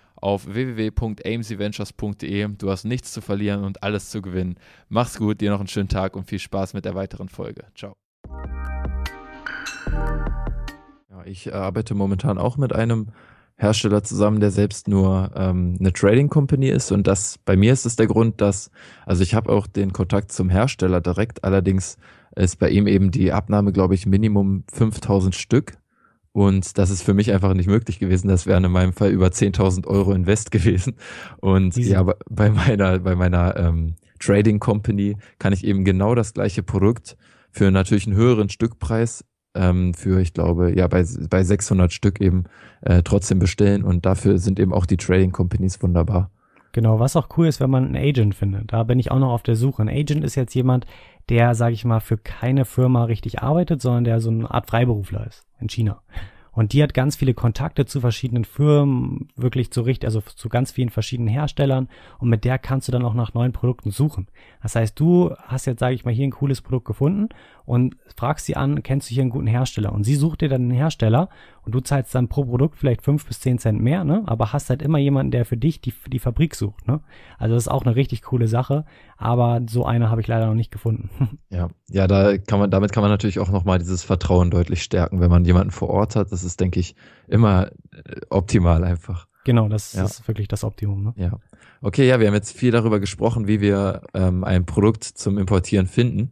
[0.21, 2.47] auf www.amcventures.de.
[2.57, 4.55] Du hast nichts zu verlieren und alles zu gewinnen.
[4.87, 7.65] Mach's gut, dir noch einen schönen Tag und viel Spaß mit der weiteren Folge.
[7.75, 7.93] Ciao.
[11.09, 13.07] Ja, ich äh, arbeite momentan auch mit einem
[13.57, 16.91] Hersteller zusammen, der selbst nur ähm, eine Trading Company ist.
[16.91, 18.71] Und das bei mir ist es der Grund, dass,
[19.05, 21.97] also ich habe auch den Kontakt zum Hersteller direkt, allerdings
[22.35, 25.73] ist bei ihm eben die Abnahme, glaube ich, Minimum 5000 Stück.
[26.33, 28.29] Und das ist für mich einfach nicht möglich gewesen.
[28.29, 30.95] Das wären in meinem Fall über 10.000 Euro Invest gewesen.
[31.39, 31.91] Und Easy.
[31.91, 37.17] ja, bei meiner, bei meiner ähm, Trading Company kann ich eben genau das gleiche Produkt
[37.51, 42.45] für natürlich einen höheren Stückpreis ähm, für, ich glaube, ja, bei, bei 600 Stück eben
[42.81, 43.83] äh, trotzdem bestellen.
[43.83, 46.31] Und dafür sind eben auch die Trading Companies wunderbar.
[46.73, 48.71] Genau, was auch cool ist, wenn man einen Agent findet.
[48.71, 49.81] Da bin ich auch noch auf der Suche.
[49.81, 50.85] Ein Agent ist jetzt jemand,
[51.29, 55.27] der, sage ich mal, für keine Firma richtig arbeitet, sondern der so eine Art Freiberufler
[55.27, 56.01] ist in China.
[56.53, 60.71] Und die hat ganz viele Kontakte zu verschiedenen Firmen, wirklich zu richtig, also zu ganz
[60.71, 61.87] vielen verschiedenen Herstellern.
[62.19, 64.27] Und mit der kannst du dann auch nach neuen Produkten suchen.
[64.61, 67.29] Das heißt, du hast jetzt, sage ich mal, hier ein cooles Produkt gefunden
[67.65, 69.93] und fragst sie an, kennst du hier einen guten Hersteller?
[69.93, 71.29] Und sie sucht dir dann einen Hersteller
[71.63, 74.23] und du zahlst dann pro Produkt vielleicht fünf bis zehn Cent mehr, ne?
[74.25, 77.01] Aber hast halt immer jemanden, der für dich die, die Fabrik sucht, ne?
[77.37, 78.85] Also das ist auch eine richtig coole Sache.
[79.17, 81.09] Aber so eine habe ich leider noch nicht gefunden.
[81.49, 85.19] Ja, ja, da kann man, damit kann man natürlich auch nochmal dieses Vertrauen deutlich stärken,
[85.19, 86.31] wenn man jemanden vor Ort hat.
[86.31, 86.95] Das ist, denke ich,
[87.27, 89.27] immer äh, optimal einfach.
[89.43, 90.03] Genau, das ja.
[90.03, 91.03] ist wirklich das Optimum.
[91.03, 91.13] Ne?
[91.17, 91.39] Ja.
[91.81, 95.87] Okay, ja, wir haben jetzt viel darüber gesprochen, wie wir ähm, ein Produkt zum Importieren
[95.87, 96.31] finden.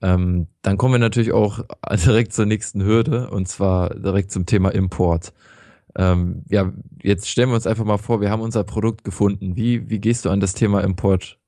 [0.00, 1.60] Ähm, dann kommen wir natürlich auch
[2.04, 5.32] direkt zur nächsten Hürde und zwar direkt zum Thema Import.
[5.96, 9.56] Ähm, ja, jetzt stellen wir uns einfach mal vor, wir haben unser Produkt gefunden.
[9.56, 11.38] Wie, wie gehst du an das Thema Import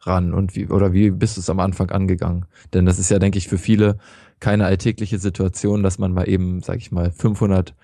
[0.00, 2.46] ran und wie, oder wie bist du es am Anfang angegangen?
[2.74, 3.98] Denn das ist ja, denke ich, für viele
[4.40, 7.74] keine alltägliche Situation, dass man mal eben, sag ich mal, 500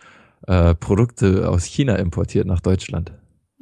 [0.47, 3.13] äh, Produkte aus China importiert nach Deutschland.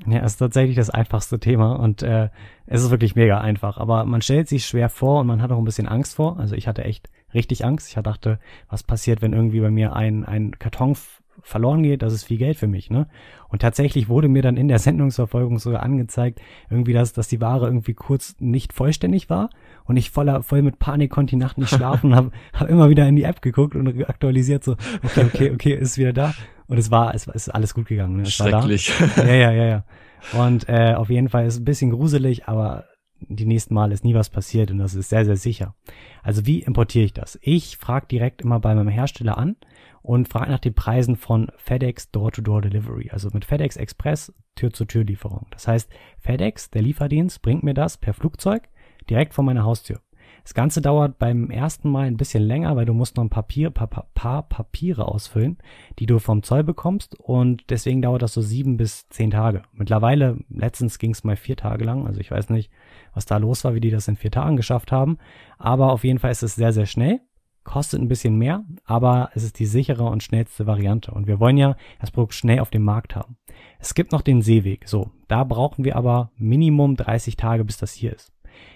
[0.06, 2.28] Ja, ist tatsächlich das einfachste Thema und äh,
[2.66, 3.78] es ist wirklich mega einfach.
[3.78, 6.38] Aber man stellt sich schwer vor und man hat auch ein bisschen Angst vor.
[6.38, 7.88] Also ich hatte echt richtig Angst.
[7.88, 8.38] Ich dachte,
[8.68, 10.96] was passiert, wenn irgendwie bei mir ein, ein Karton
[11.42, 13.06] verloren geht, das ist viel Geld für mich, ne?
[13.48, 16.40] Und tatsächlich wurde mir dann in der Sendungsverfolgung sogar angezeigt,
[16.70, 19.50] irgendwie, dass, dass die Ware irgendwie kurz nicht vollständig war
[19.84, 22.88] und ich voller, voll mit Panik konnte die Nacht nicht schlafen und habe hab immer
[22.88, 26.34] wieder in die App geguckt und aktualisiert so, okay, okay, okay, ist wieder da.
[26.68, 28.16] Und es war, es, ist alles gut gegangen.
[28.16, 28.22] Ne?
[28.22, 28.92] Es Schrecklich.
[29.16, 29.85] Ja, ja, ja, ja.
[30.33, 32.85] Und äh, auf jeden Fall ist es ein bisschen gruselig, aber
[33.20, 35.74] die nächsten Mal ist nie was passiert und das ist sehr, sehr sicher.
[36.22, 37.38] Also wie importiere ich das?
[37.42, 39.57] Ich frage direkt immer bei meinem Hersteller an
[40.02, 45.46] und frage nach den Preisen von FedEx Door-to-Door Delivery, also mit FedEx Express Tür-zu-Tür-Lieferung.
[45.50, 48.68] Das heißt, FedEx, der Lieferdienst, bringt mir das per Flugzeug
[49.09, 50.00] direkt vor meiner Haustür.
[50.46, 53.70] Das Ganze dauert beim ersten Mal ein bisschen länger, weil du musst noch ein Papier,
[53.70, 55.59] pa paar Papiere ausfüllen,
[55.98, 59.62] die du vom Zoll bekommst und deswegen dauert das so sieben bis zehn Tage.
[59.72, 62.70] Mittlerweile, letztens ging es mal vier Tage lang, also ich weiß nicht,
[63.12, 65.18] was da los war, wie die das in vier Tagen geschafft haben,
[65.59, 67.18] aber auf jeden Fall ist es sehr, sehr schnell
[67.64, 71.11] kostet ein bisschen mehr, aber es ist die sichere und schnellste Variante.
[71.11, 73.37] Und wir wollen ja das Produkt schnell auf dem Markt haben.
[73.80, 74.88] Es gibt noch den Seeweg.
[74.88, 78.32] So, da brauchen wir aber Minimum 30 Tage, bis das hier ist.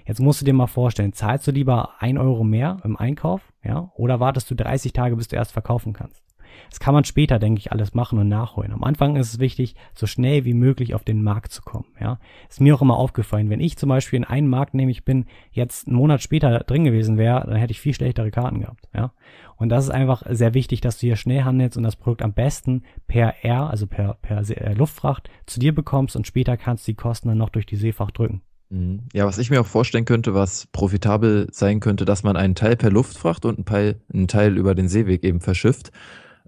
[0.06, 3.90] Jetzt musst du dir mal vorstellen, zahlst du lieber ein Euro mehr im Einkauf, ja,
[3.94, 6.22] oder wartest du 30 Tage, bis du erst verkaufen kannst?
[6.68, 8.72] Das kann man später, denke ich, alles machen und nachholen.
[8.72, 11.86] Am Anfang ist es wichtig, so schnell wie möglich auf den Markt zu kommen.
[12.00, 15.26] Ja, ist mir auch immer aufgefallen, wenn ich zum Beispiel in einen Markt, nämlich bin,
[15.50, 18.88] jetzt einen Monat später drin gewesen wäre, dann hätte ich viel schlechtere Karten gehabt.
[18.94, 19.12] Ja,
[19.56, 22.32] und das ist einfach sehr wichtig, dass du hier schnell handelst und das Produkt am
[22.32, 26.92] besten per Air, also per, per äh, Luftfracht zu dir bekommst und später kannst du
[26.92, 28.42] die Kosten dann noch durch die Seefracht drücken.
[28.70, 29.00] Mhm.
[29.12, 32.76] Ja, was ich mir auch vorstellen könnte, was profitabel sein könnte, dass man einen Teil
[32.76, 35.90] per Luftfracht und einen Teil, über den Seeweg eben verschifft.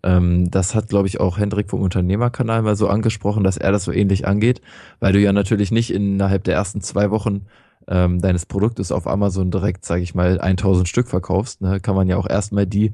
[0.05, 3.85] Ähm, das hat, glaube ich, auch Hendrik vom Unternehmerkanal mal so angesprochen, dass er das
[3.85, 4.61] so ähnlich angeht,
[5.01, 7.47] weil du ja natürlich nicht innerhalb der ersten zwei Wochen
[7.89, 11.61] ähm, deines Produktes auf Amazon direkt, sage ich mal, 1000 Stück verkaufst.
[11.61, 11.81] Ne?
[11.81, 12.93] Kann man ja auch erstmal die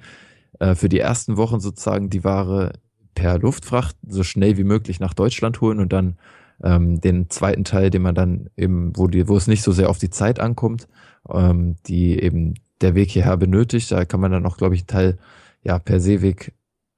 [0.59, 2.73] äh, für die ersten Wochen sozusagen die Ware
[3.15, 6.17] per Luftfracht so schnell wie möglich nach Deutschland holen und dann
[6.63, 9.91] ähm, den zweiten Teil, den man dann eben, wo die, wo es nicht so sehr
[9.91, 10.89] auf die Zeit ankommt,
[11.29, 14.89] ähm, die eben der Weg hierher benötigt, da kann man dann auch, glaube ich, einen
[14.89, 15.19] Teil
[15.63, 16.55] ja per Seeweg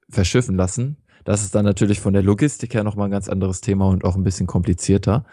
[0.09, 0.97] verschiffen lassen.
[1.23, 4.15] Das ist dann natürlich von der Logistik her nochmal ein ganz anderes Thema und auch
[4.15, 5.25] ein bisschen komplizierter.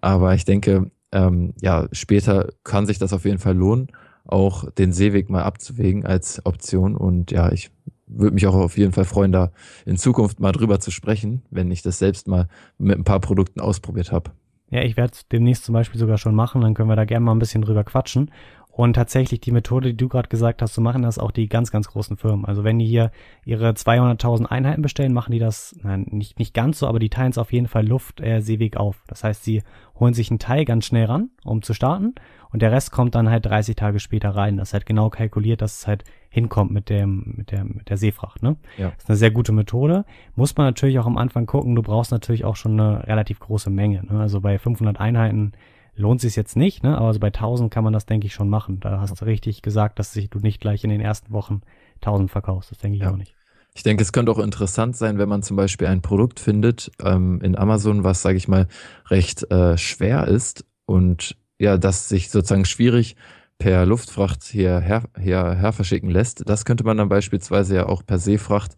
[0.00, 3.88] Aber ich denke, ähm, ja, später kann sich das auf jeden Fall lohnen,
[4.24, 6.96] auch den Seeweg mal abzuwägen als Option.
[6.96, 7.70] Und ja, ich
[8.14, 9.52] würde mich auch auf jeden Fall freuen, da
[9.86, 12.48] in Zukunft mal drüber zu sprechen, wenn ich das selbst mal
[12.78, 14.30] mit ein paar Produkten ausprobiert habe.
[14.70, 17.24] Ja, ich werde es demnächst zum Beispiel sogar schon machen, dann können wir da gerne
[17.24, 18.30] mal ein bisschen drüber quatschen.
[18.74, 21.70] Und tatsächlich die Methode, die du gerade gesagt hast, so machen das auch die ganz,
[21.70, 22.46] ganz großen Firmen.
[22.46, 23.10] Also wenn die hier
[23.44, 27.32] ihre 200.000 Einheiten bestellen, machen die das, nein, nicht, nicht ganz so, aber die teilen
[27.32, 29.04] es auf jeden Fall Luft, äh, Seeweg auf.
[29.08, 29.62] Das heißt, sie
[30.00, 32.14] holen sich einen Teil ganz schnell ran, um zu starten.
[32.50, 34.56] Und der Rest kommt dann halt 30 Tage später rein.
[34.56, 37.98] Das ist halt genau kalkuliert, dass es halt hinkommt mit dem, mit der, mit der
[37.98, 38.56] Seefracht, ne?
[38.78, 38.90] Ja.
[38.90, 40.04] Das ist eine sehr gute Methode.
[40.34, 41.76] Muss man natürlich auch am Anfang gucken.
[41.76, 44.18] Du brauchst natürlich auch schon eine relativ große Menge, ne?
[44.18, 45.52] Also bei 500 Einheiten
[45.94, 46.96] lohnt sich jetzt nicht, ne?
[46.96, 48.80] aber so bei 1000 kann man das, denke ich, schon machen.
[48.80, 51.60] Da hast du richtig gesagt, dass du nicht gleich in den ersten Wochen
[51.96, 52.70] 1000 verkaufst.
[52.70, 53.10] Das denke ich ja.
[53.10, 53.34] auch nicht.
[53.74, 57.40] Ich denke, es könnte auch interessant sein, wenn man zum Beispiel ein Produkt findet ähm,
[57.42, 58.68] in Amazon, was, sage ich mal,
[59.08, 63.16] recht äh, schwer ist und ja, das sich sozusagen schwierig
[63.62, 66.48] per Luftfracht hierher her, her verschicken lässt.
[66.48, 68.72] Das könnte man dann beispielsweise ja auch per Seefracht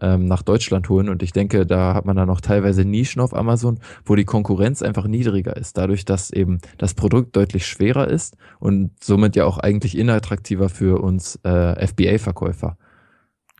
[0.00, 1.10] ähm, nach Deutschland holen.
[1.10, 4.80] Und ich denke, da hat man dann auch teilweise Nischen auf Amazon, wo die Konkurrenz
[4.80, 9.58] einfach niedriger ist, dadurch, dass eben das Produkt deutlich schwerer ist und somit ja auch
[9.58, 12.78] eigentlich inattraktiver für uns äh, FBA-Verkäufer.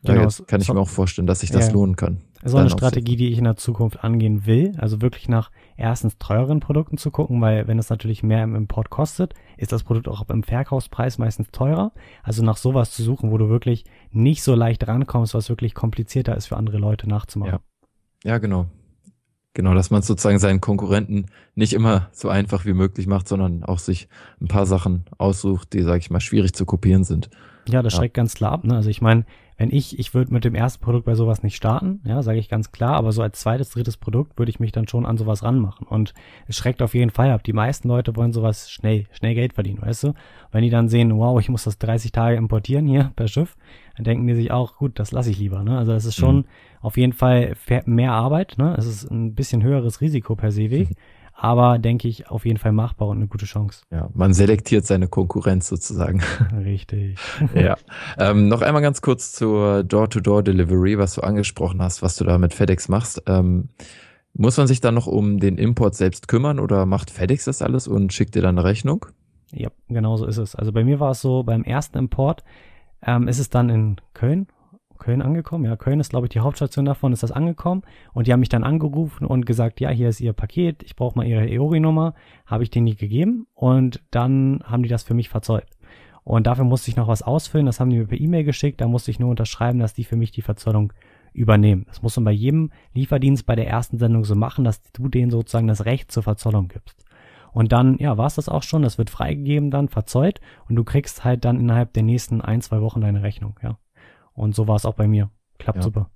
[0.03, 2.21] Genau, da kann ich mir auch vorstellen, dass sich das ja, lohnen kann.
[2.45, 4.73] So eine Strategie, die ich in der Zukunft angehen will.
[4.77, 8.89] Also wirklich nach erstens teureren Produkten zu gucken, weil wenn es natürlich mehr im Import
[8.89, 11.93] kostet, ist das Produkt auch im Verkaufspreis meistens teurer.
[12.21, 16.35] Also nach sowas zu suchen, wo du wirklich nicht so leicht rankommst, was wirklich komplizierter
[16.35, 17.59] ist für andere Leute nachzumachen.
[18.23, 18.67] Ja, ja genau.
[19.55, 23.77] Genau, dass man sozusagen seinen Konkurrenten nicht immer so einfach wie möglich macht, sondern auch
[23.77, 24.09] sich
[24.41, 27.29] ein paar Sachen aussucht, die, sag ich mal, schwierig zu kopieren sind.
[27.67, 28.21] Ja, das schreckt ja.
[28.21, 28.63] ganz klar ab.
[28.63, 28.75] Ne?
[28.75, 29.25] Also ich meine,
[29.57, 32.49] wenn ich, ich würde mit dem ersten Produkt bei sowas nicht starten, ja, sage ich
[32.49, 35.43] ganz klar, aber so als zweites, drittes Produkt würde ich mich dann schon an sowas
[35.43, 35.85] ranmachen.
[35.87, 36.13] Und
[36.47, 37.43] es schreckt auf jeden Fall ab.
[37.43, 40.13] Die meisten Leute wollen sowas schnell, schnell Geld verdienen, weißt du?
[40.51, 43.55] Wenn die dann sehen, wow, ich muss das 30 Tage importieren hier per Schiff,
[43.95, 45.63] dann denken die sich auch, gut, das lasse ich lieber.
[45.63, 45.77] Ne?
[45.77, 46.45] Also es ist schon mhm.
[46.81, 48.75] auf jeden Fall mehr Arbeit, ne?
[48.77, 50.89] Es ist ein bisschen höheres Risiko per Seeweg.
[50.89, 50.95] Mhm
[51.33, 53.83] aber denke ich auf jeden Fall machbar und eine gute Chance.
[53.91, 56.21] Ja, man selektiert seine Konkurrenz sozusagen.
[56.55, 57.17] Richtig.
[57.53, 57.75] ja.
[58.17, 62.53] Ähm, noch einmal ganz kurz zur Door-to-Door-Delivery, was du angesprochen hast, was du da mit
[62.53, 63.23] FedEx machst.
[63.27, 63.69] Ähm,
[64.33, 67.87] muss man sich dann noch um den Import selbst kümmern oder macht FedEx das alles
[67.87, 69.05] und schickt dir dann eine Rechnung?
[69.51, 70.55] Ja, genau so ist es.
[70.55, 72.43] Also bei mir war es so, beim ersten Import
[73.05, 74.47] ähm, ist es dann in Köln
[75.03, 75.65] Köln angekommen.
[75.65, 77.81] Ja, Köln ist, glaube ich, die Hauptstation davon, ist das angekommen.
[78.13, 81.17] Und die haben mich dann angerufen und gesagt, ja, hier ist ihr Paket, ich brauche
[81.17, 82.13] mal ihre EORI-Nummer.
[82.45, 85.67] Habe ich denen die gegeben und dann haben die das für mich verzollt.
[86.23, 88.87] Und dafür musste ich noch was ausfüllen, das haben die mir per E-Mail geschickt, da
[88.87, 90.93] musste ich nur unterschreiben, dass die für mich die Verzollung
[91.33, 91.83] übernehmen.
[91.87, 95.31] Das muss man bei jedem Lieferdienst bei der ersten Sendung so machen, dass du denen
[95.31, 97.03] sozusagen das Recht zur Verzollung gibst.
[97.51, 100.39] Und dann, ja, war es das auch schon, das wird freigegeben dann, verzollt
[100.69, 103.77] und du kriegst halt dann innerhalb der nächsten ein, zwei Wochen deine Rechnung, ja.
[104.33, 105.29] Und so war es auch bei mir.
[105.59, 105.83] Klappt ja.
[105.83, 106.09] super.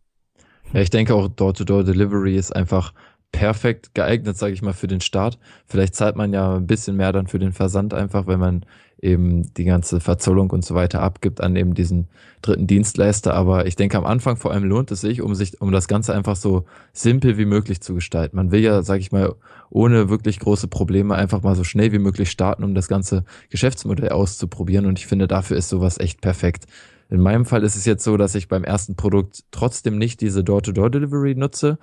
[0.74, 2.94] Ja, ich denke auch Door-to-Door-Delivery ist einfach
[3.32, 5.38] perfekt geeignet, sage ich mal, für den Start.
[5.66, 8.66] Vielleicht zahlt man ja ein bisschen mehr dann für den Versand einfach, wenn man
[9.00, 12.08] eben die ganze Verzollung und so weiter abgibt an eben diesen
[12.42, 13.34] dritten Dienstleister.
[13.34, 16.16] Aber ich denke, am Anfang vor allem lohnt es sich, um sich, um das Ganze
[16.16, 18.38] einfach so simpel wie möglich zu gestalten.
[18.38, 19.36] Man will ja, sage ich mal,
[19.70, 24.10] ohne wirklich große Probleme einfach mal so schnell wie möglich starten, um das ganze Geschäftsmodell
[24.10, 24.86] auszuprobieren.
[24.88, 26.66] Und ich finde, dafür ist sowas echt perfekt.
[27.10, 30.44] In meinem Fall ist es jetzt so, dass ich beim ersten Produkt trotzdem nicht diese
[30.44, 31.80] Door-to-Door-Delivery nutze.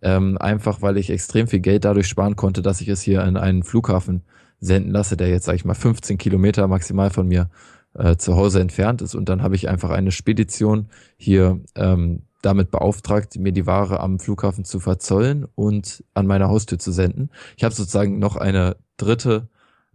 [0.00, 3.36] Ähm, einfach weil ich extrem viel Geld dadurch sparen konnte, dass ich es hier in
[3.36, 4.22] einen Flughafen
[4.58, 7.50] senden lasse, der jetzt, sag ich mal, 15 Kilometer maximal von mir
[7.94, 9.14] äh, zu Hause entfernt ist.
[9.14, 14.18] Und dann habe ich einfach eine Spedition hier ähm, damit beauftragt, mir die Ware am
[14.18, 17.30] Flughafen zu verzollen und an meine Haustür zu senden.
[17.56, 19.48] Ich habe sozusagen noch eine dritte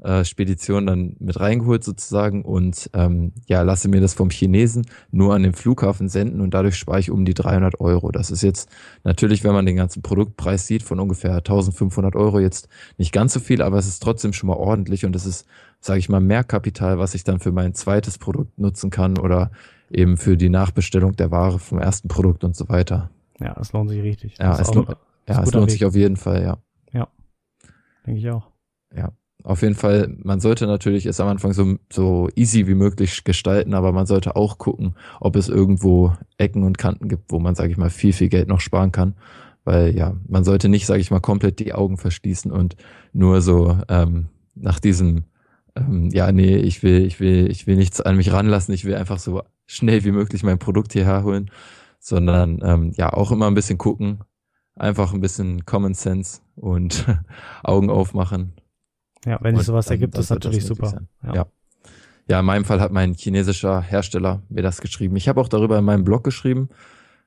[0.04, 5.34] äh, Spedition dann mit reingeholt sozusagen und ähm, ja, lasse mir das vom Chinesen nur
[5.34, 8.12] an den Flughafen senden und dadurch spare ich um die 300 Euro.
[8.12, 8.70] Das ist jetzt
[9.04, 13.40] natürlich, wenn man den ganzen Produktpreis sieht, von ungefähr 1500 Euro jetzt nicht ganz so
[13.40, 15.48] viel, aber es ist trotzdem schon mal ordentlich und es ist,
[15.80, 19.52] sage ich mal, mehr Kapital, was ich dann für mein zweites Produkt nutzen kann oder
[19.90, 23.10] eben für die Nachbestellung der Ware vom ersten Produkt und so weiter.
[23.40, 24.38] Ja, es lohnt sich richtig.
[24.38, 24.90] Ja, es, lohnt,
[25.28, 26.58] ja, es lohnt sich auf jeden Fall, ja.
[26.92, 27.08] Ja,
[28.06, 28.52] denke ich auch.
[28.96, 29.12] Ja
[29.44, 33.74] auf jeden Fall, man sollte natürlich es am Anfang so, so easy wie möglich gestalten,
[33.74, 37.72] aber man sollte auch gucken, ob es irgendwo Ecken und Kanten gibt, wo man, sage
[37.72, 39.16] ich mal, viel, viel Geld noch sparen kann.
[39.64, 42.76] Weil ja, man sollte nicht, sage ich mal, komplett die Augen verschließen und
[43.14, 45.26] nur so ähm, nach diesem,
[45.76, 48.96] ähm, ja, nee, ich will, ich will, ich will nichts an mich ranlassen, ich will
[48.96, 51.52] einfach so schnell wie möglich mein Produkt hierher holen,
[52.00, 54.20] sondern ähm, ja, auch immer ein bisschen gucken,
[54.76, 57.06] einfach ein bisschen Common Sense und
[57.64, 58.54] Augen aufmachen
[59.28, 61.02] ja, wenn sich sowas ergibt, ist natürlich super.
[61.24, 61.34] Ja.
[61.34, 61.46] ja.
[62.28, 62.40] ja.
[62.40, 65.16] in meinem Fall hat mein chinesischer Hersteller mir das geschrieben.
[65.16, 66.70] Ich habe auch darüber in meinem Blog geschrieben.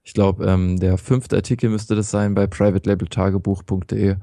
[0.02, 4.16] Ich glaube, ähm, der fünfte Artikel müsste das sein bei privatelabeltagebuch.de.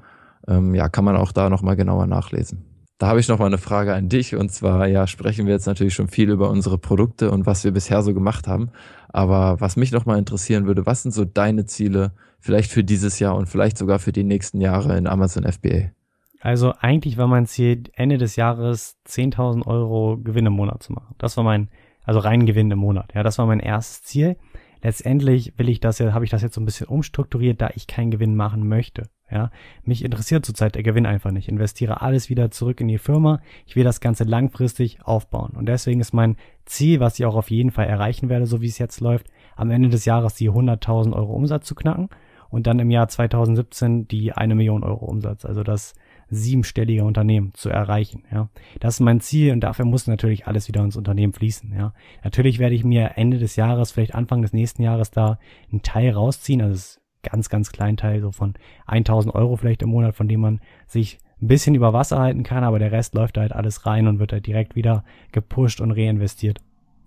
[0.47, 2.65] Ähm, ja, kann man auch da nochmal genauer nachlesen.
[2.97, 5.67] Da habe ich noch mal eine Frage an dich und zwar, ja, sprechen wir jetzt
[5.67, 8.71] natürlich schon viel über unsere Produkte und was wir bisher so gemacht haben.
[9.09, 13.19] Aber was mich noch mal interessieren würde, was sind so deine Ziele vielleicht für dieses
[13.19, 15.91] Jahr und vielleicht sogar für die nächsten Jahre in Amazon FBA?
[16.41, 21.15] Also eigentlich war mein Ziel, Ende des Jahres 10.000 Euro Gewinn im Monat zu machen.
[21.17, 21.69] Das war mein,
[22.03, 23.13] also rein Gewinn im Monat.
[23.13, 24.37] Ja, das war mein erstes Ziel.
[24.83, 27.87] Letztendlich will ich das ja, habe ich das jetzt so ein bisschen umstrukturiert, da ich
[27.87, 29.09] keinen Gewinn machen möchte.
[29.29, 29.51] Ja,
[29.83, 31.45] mich interessiert zurzeit der Gewinn einfach nicht.
[31.47, 33.41] Ich investiere alles wieder zurück in die Firma.
[33.65, 35.51] Ich will das Ganze langfristig aufbauen.
[35.57, 38.67] Und deswegen ist mein Ziel, was ich auch auf jeden Fall erreichen werde, so wie
[38.67, 42.09] es jetzt läuft, am Ende des Jahres die 100.000 Euro Umsatz zu knacken
[42.49, 45.43] und dann im Jahr 2017 die eine Million Euro Umsatz.
[45.43, 45.93] Also das
[46.29, 48.23] siebenstellige Unternehmen zu erreichen.
[48.31, 51.73] Ja, das ist mein Ziel und dafür muss natürlich alles wieder ins Unternehmen fließen.
[51.73, 55.39] Ja, natürlich werde ich mir Ende des Jahres, vielleicht Anfang des nächsten Jahres da
[55.71, 58.53] einen Teil rausziehen, also ganz, ganz kleinen Teil, so von
[58.87, 62.63] 1000 Euro vielleicht im Monat, von dem man sich ein bisschen über Wasser halten kann,
[62.63, 66.59] aber der Rest läuft halt alles rein und wird halt direkt wieder gepusht und reinvestiert.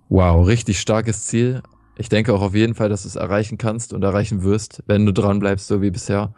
[0.09, 1.63] Wow, richtig starkes Ziel.
[1.97, 5.05] Ich denke auch auf jeden Fall, dass du es erreichen kannst und erreichen wirst, wenn
[5.05, 6.33] du dran bleibst, so wie bisher.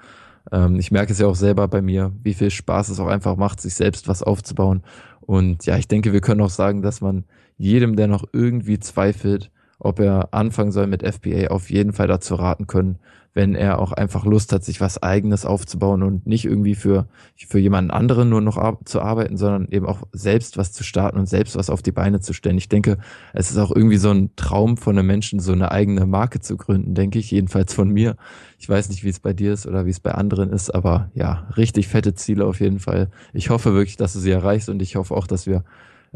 [0.50, 3.36] Ähm, ich merke es ja auch selber bei mir, wie viel Spaß es auch einfach
[3.36, 4.82] macht, sich selbst was aufzubauen.
[5.20, 7.24] Und ja, ich denke, wir können auch sagen, dass man
[7.56, 9.50] jedem, der noch irgendwie zweifelt,
[9.84, 12.98] ob er anfangen soll mit FBA, auf jeden Fall dazu raten können,
[13.34, 17.58] wenn er auch einfach Lust hat, sich was eigenes aufzubauen und nicht irgendwie für, für
[17.58, 21.28] jemanden anderen nur noch ar zu arbeiten, sondern eben auch selbst was zu starten und
[21.28, 22.58] selbst was auf die Beine zu stellen.
[22.58, 22.98] Ich denke,
[23.32, 26.56] es ist auch irgendwie so ein Traum von einem Menschen, so eine eigene Marke zu
[26.56, 28.16] gründen, denke ich, jedenfalls von mir.
[28.58, 31.10] Ich weiß nicht, wie es bei dir ist oder wie es bei anderen ist, aber
[31.14, 33.08] ja, richtig fette Ziele auf jeden Fall.
[33.32, 35.64] Ich hoffe wirklich, dass du sie erreichst und ich hoffe auch, dass wir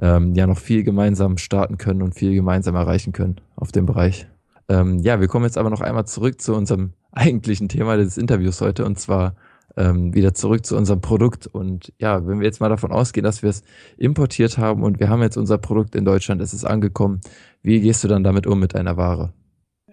[0.01, 4.27] ähm, ja noch viel gemeinsam starten können und viel gemeinsam erreichen können auf dem Bereich.
[4.69, 8.61] Ähm, ja, wir kommen jetzt aber noch einmal zurück zu unserem eigentlichen Thema des Interviews
[8.61, 9.37] heute und zwar
[9.77, 11.47] ähm, wieder zurück zu unserem Produkt.
[11.47, 13.63] Und ja, wenn wir jetzt mal davon ausgehen, dass wir es
[13.97, 17.21] importiert haben und wir haben jetzt unser Produkt in Deutschland, es ist angekommen,
[17.63, 19.33] wie gehst du dann damit um mit deiner Ware?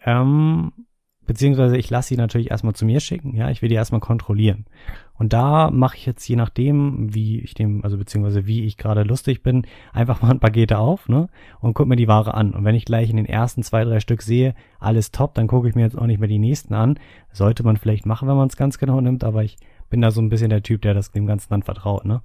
[0.05, 0.71] Ähm,
[1.25, 4.65] beziehungsweise ich lasse sie natürlich erstmal zu mir schicken, ja, ich will die erstmal kontrollieren.
[5.17, 9.03] Und da mache ich jetzt je nachdem, wie ich dem, also beziehungsweise wie ich gerade
[9.03, 12.51] lustig bin, einfach mal ein Pakete auf, ne, und guck mir die Ware an.
[12.51, 15.69] Und wenn ich gleich in den ersten zwei, drei Stück sehe, alles top, dann gucke
[15.69, 16.99] ich mir jetzt auch nicht mehr die nächsten an.
[17.31, 19.57] Sollte man vielleicht machen, wenn man es ganz genau nimmt, aber ich
[19.89, 22.21] bin da so ein bisschen der Typ, der das dem Ganzen dann vertraut, ne.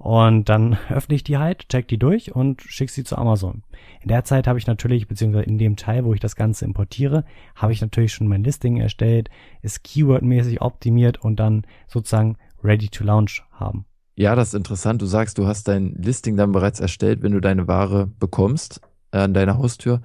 [0.00, 3.62] Und dann öffne ich die halt, check die durch und schicke sie zu Amazon.
[4.00, 7.24] In der Zeit habe ich natürlich, beziehungsweise in dem Teil, wo ich das Ganze importiere,
[7.54, 9.28] habe ich natürlich schon mein Listing erstellt,
[9.60, 13.84] ist keywordmäßig optimiert und dann sozusagen ready to launch haben.
[14.16, 15.02] Ja, das ist interessant.
[15.02, 18.80] Du sagst, du hast dein Listing dann bereits erstellt, wenn du deine Ware bekommst
[19.12, 20.00] äh, an deiner Haustür.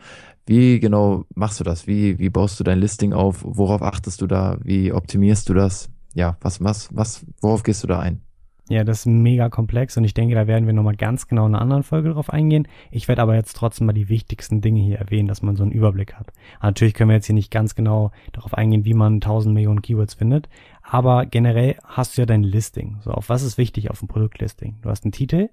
[0.46, 1.88] Wie genau machst du das?
[1.88, 3.44] Wie, wie baust du dein Listing auf?
[3.44, 4.58] Worauf achtest du da?
[4.62, 5.90] Wie optimierst du das?
[6.14, 8.25] Ja, was, was, was, worauf gehst du da ein?
[8.68, 11.54] Ja, das ist mega komplex und ich denke, da werden wir nochmal ganz genau in
[11.54, 12.68] einer anderen Folge drauf eingehen.
[12.90, 15.72] Ich werde aber jetzt trotzdem mal die wichtigsten Dinge hier erwähnen, dass man so einen
[15.72, 16.34] Überblick hat.
[16.64, 20.16] natürlich können wir jetzt hier nicht ganz genau darauf eingehen, wie man 1000 Millionen Keywords
[20.16, 20.50] findet,
[20.82, 22.98] aber generell hast du ja dein Listing.
[23.02, 24.78] So, auf was ist wichtig auf dem Produktlisting?
[24.82, 25.50] Du hast einen Titel,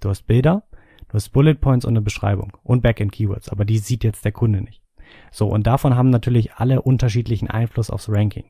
[0.00, 0.62] du hast Bilder,
[1.08, 4.32] du hast Bullet Points und eine Beschreibung und Backend Keywords, aber die sieht jetzt der
[4.32, 4.80] Kunde nicht.
[5.30, 8.44] So, und davon haben natürlich alle unterschiedlichen Einfluss aufs Ranking.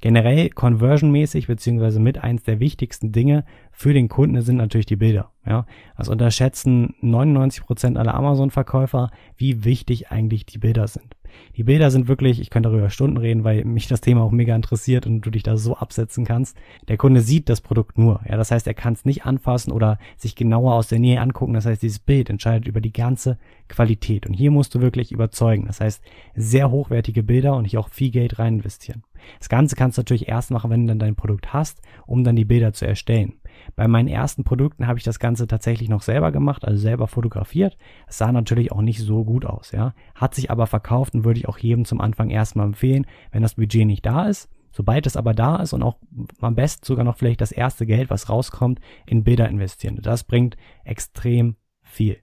[0.00, 5.30] Generell conversionmäßig beziehungsweise mit eins der wichtigsten Dinge für den Kunden sind natürlich die Bilder.
[5.46, 11.14] Ja, also unterschätzen 99 Prozent aller Amazon-Verkäufer, wie wichtig eigentlich die Bilder sind.
[11.56, 14.54] Die Bilder sind wirklich, ich könnte darüber Stunden reden, weil mich das Thema auch mega
[14.54, 16.56] interessiert und du dich da so absetzen kannst.
[16.88, 18.20] Der Kunde sieht das Produkt nur.
[18.28, 21.54] Ja, das heißt, er kann es nicht anfassen oder sich genauer aus der Nähe angucken.
[21.54, 24.26] Das heißt, dieses Bild entscheidet über die ganze Qualität.
[24.26, 25.66] Und hier musst du wirklich überzeugen.
[25.66, 26.02] Das heißt,
[26.34, 29.02] sehr hochwertige Bilder und hier auch viel Geld rein investieren.
[29.38, 32.36] Das Ganze kannst du natürlich erst machen, wenn du dann dein Produkt hast, um dann
[32.36, 33.34] die Bilder zu erstellen.
[33.74, 37.76] Bei meinen ersten Produkten habe ich das Ganze tatsächlich noch selber gemacht, also selber fotografiert.
[38.06, 39.94] Es sah natürlich auch nicht so gut aus, ja.
[40.14, 43.54] Hat sich aber verkauft und würde ich auch jedem zum Anfang erstmal empfehlen, wenn das
[43.54, 44.50] Budget nicht da ist.
[44.70, 45.96] Sobald es aber da ist und auch
[46.40, 49.98] am besten sogar noch vielleicht das erste Geld, was rauskommt, in Bilder investieren.
[50.02, 52.18] Das bringt extrem viel.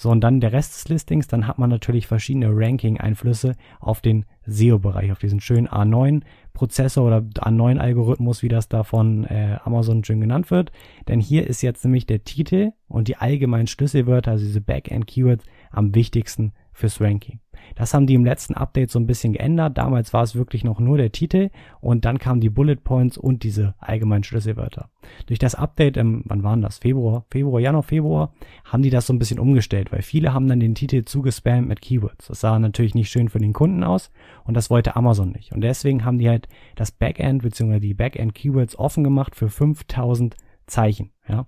[0.00, 4.26] So, und dann der Rest des Listings, dann hat man natürlich verschiedene Ranking-Einflüsse auf den
[4.46, 10.52] SEO-Bereich, auf diesen schönen A9-Prozessor oder A9-Algorithmus, wie das da von äh, Amazon schön genannt
[10.52, 10.70] wird.
[11.08, 15.92] Denn hier ist jetzt nämlich der Titel und die allgemeinen Schlüsselwörter, also diese Backend-Keywords, am
[15.96, 17.40] wichtigsten fürs Ranking.
[17.74, 19.78] Das haben die im letzten Update so ein bisschen geändert.
[19.78, 21.50] Damals war es wirklich noch nur der Titel
[21.80, 24.90] und dann kamen die Bullet Points und diese allgemeinen Schlüsselwörter.
[25.26, 26.78] Durch das Update im, wann waren das?
[26.78, 28.32] Februar, Februar, Januar, Februar,
[28.64, 31.80] haben die das so ein bisschen umgestellt, weil viele haben dann den Titel zugespammt mit
[31.80, 32.28] Keywords.
[32.28, 34.10] Das sah natürlich nicht schön für den Kunden aus
[34.44, 35.52] und das wollte Amazon nicht.
[35.52, 37.80] Und deswegen haben die halt das Backend bzw.
[37.80, 41.46] die Backend Keywords offen gemacht für 5000 Zeichen, ja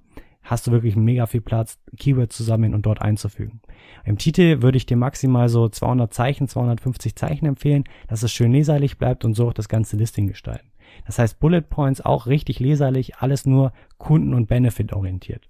[0.51, 3.61] hast du wirklich mega viel Platz, Keywords zu sammeln und dort einzufügen.
[4.05, 8.51] Im Titel würde ich dir maximal so 200 Zeichen, 250 Zeichen empfehlen, dass es schön
[8.51, 10.67] leserlich bleibt und so auch das ganze Listing gestalten.
[11.07, 15.47] Das heißt Bullet Points auch richtig leserlich, alles nur Kunden- und Benefit orientiert.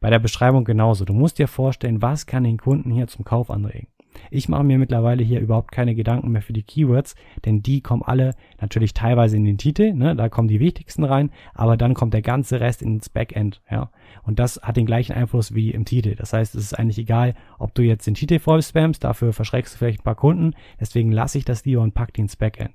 [0.00, 1.06] Bei der Beschreibung genauso.
[1.06, 3.88] Du musst dir vorstellen, was kann den Kunden hier zum Kauf anregen.
[4.30, 8.02] Ich mache mir mittlerweile hier überhaupt keine Gedanken mehr für die Keywords, denn die kommen
[8.02, 12.14] alle natürlich teilweise in den Titel, ne, da kommen die wichtigsten rein, aber dann kommt
[12.14, 13.90] der ganze Rest ins Backend, ja.
[14.22, 16.14] Und das hat den gleichen Einfluss wie im Titel.
[16.14, 19.74] Das heißt, es ist eigentlich egal, ob du jetzt den Titel voll spammst, dafür verschreckst
[19.74, 22.74] du vielleicht ein paar Kunden, deswegen lasse ich das lieber und pack die ins Backend.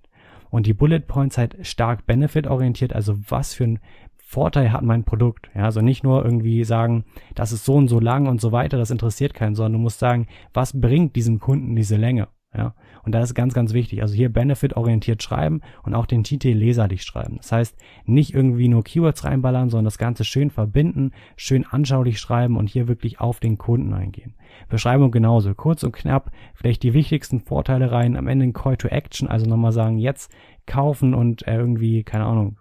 [0.50, 3.80] Und die Bullet Points halt stark benefit-orientiert, also was für ein
[4.30, 5.50] Vorteil hat mein Produkt.
[5.56, 8.78] Ja, also nicht nur irgendwie sagen, das ist so und so lang und so weiter,
[8.78, 12.28] das interessiert keinen, sondern du musst sagen, was bringt diesem Kunden diese Länge?
[12.54, 14.02] Ja, und das ist ganz, ganz wichtig.
[14.02, 17.38] Also hier Benefit-orientiert schreiben und auch den Titel leserlich schreiben.
[17.38, 22.58] Das heißt, nicht irgendwie nur Keywords reinballern, sondern das Ganze schön verbinden, schön anschaulich schreiben
[22.58, 24.36] und hier wirklich auf den Kunden eingehen.
[24.68, 28.90] Beschreibung genauso, kurz und knapp, vielleicht die wichtigsten Vorteile rein, am Ende ein Call to
[28.90, 32.58] Action, also nochmal sagen, jetzt kaufen und irgendwie, keine Ahnung,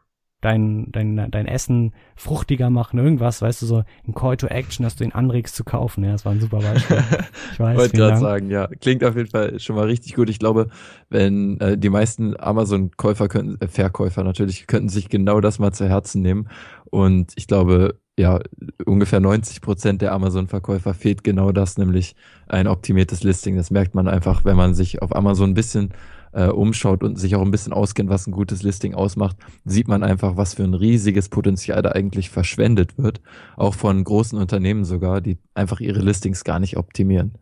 [0.47, 4.95] dein, dein, dein Essen fruchtiger machen, irgendwas, weißt du, so ein Call to Action, dass
[4.95, 6.05] du ihn anregst zu kaufen.
[6.05, 7.03] Ja, das war ein super Beispiel.
[7.53, 8.69] Ich weiß, Wollte gerade sagen, ja.
[8.81, 10.29] Klingt auf jeden Fall schon mal richtig gut.
[10.29, 10.69] Ich glaube,
[11.09, 15.89] wenn äh, die meisten Amazon-Käufer könnten, äh, Verkäufer natürlich, könnten sich genau das mal zu
[15.89, 16.49] Herzen nehmen.
[16.91, 18.41] Und ich glaube, ja,
[18.85, 22.15] ungefähr 90 Prozent der Amazon-Verkäufer fehlt genau das, nämlich
[22.47, 23.57] ein optimiertes Listing.
[23.57, 25.91] Das merkt man einfach, wenn man sich auf Amazon ein bisschen
[26.33, 30.03] äh, umschaut und sich auch ein bisschen auskennt, was ein gutes Listing ausmacht, sieht man
[30.03, 33.21] einfach, was für ein riesiges Potenzial da eigentlich verschwendet wird.
[33.57, 37.35] Auch von großen Unternehmen sogar, die einfach ihre Listings gar nicht optimieren.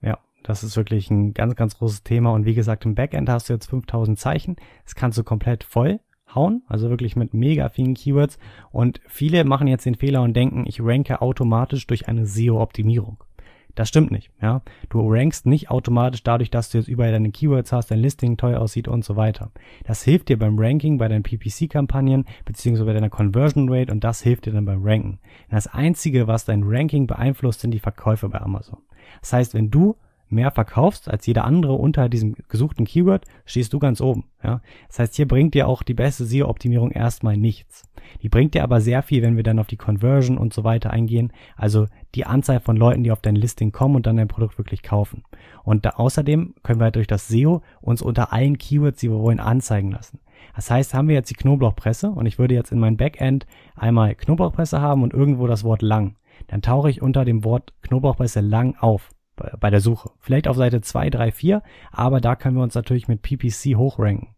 [0.00, 2.32] Ja, das ist wirklich ein ganz, ganz großes Thema.
[2.32, 4.56] Und wie gesagt, im Backend hast du jetzt 5000 Zeichen.
[4.84, 6.00] Das kannst du komplett voll
[6.34, 8.38] hauen, also wirklich mit mega vielen Keywords.
[8.70, 13.22] Und viele machen jetzt den Fehler und denken, ich ranke automatisch durch eine SEO-Optimierung.
[13.74, 14.62] Das stimmt nicht, ja.
[14.88, 18.54] Du rankst nicht automatisch dadurch, dass du jetzt überall deine Keywords hast, dein Listing toll
[18.54, 19.50] aussieht und so weiter.
[19.84, 24.22] Das hilft dir beim Ranking, bei deinen PPC-Kampagnen, beziehungsweise bei deiner Conversion Rate und das
[24.22, 25.18] hilft dir dann beim Ranken.
[25.50, 28.78] Das einzige, was dein Ranking beeinflusst, sind die Verkäufe bei Amazon.
[29.20, 29.96] Das heißt, wenn du
[30.34, 34.24] mehr verkaufst als jeder andere unter diesem gesuchten Keyword, stehst du ganz oben.
[34.42, 34.60] Ja?
[34.88, 37.84] Das heißt, hier bringt dir auch die beste SEO-Optimierung erstmal nichts.
[38.22, 40.90] Die bringt dir aber sehr viel, wenn wir dann auf die Conversion und so weiter
[40.90, 44.58] eingehen, also die Anzahl von Leuten, die auf dein Listing kommen und dann dein Produkt
[44.58, 45.24] wirklich kaufen.
[45.62, 49.18] Und da, außerdem können wir halt durch das SEO uns unter allen Keywords, die wir
[49.18, 50.20] wollen, anzeigen lassen.
[50.54, 54.14] Das heißt, haben wir jetzt die Knoblauchpresse und ich würde jetzt in mein Backend einmal
[54.14, 56.16] Knoblauchpresse haben und irgendwo das Wort lang.
[56.48, 60.10] Dann tauche ich unter dem Wort Knoblauchpresse lang auf bei der Suche.
[60.20, 64.33] Vielleicht auf Seite 2, 3, 4, aber da können wir uns natürlich mit PPC hochranken.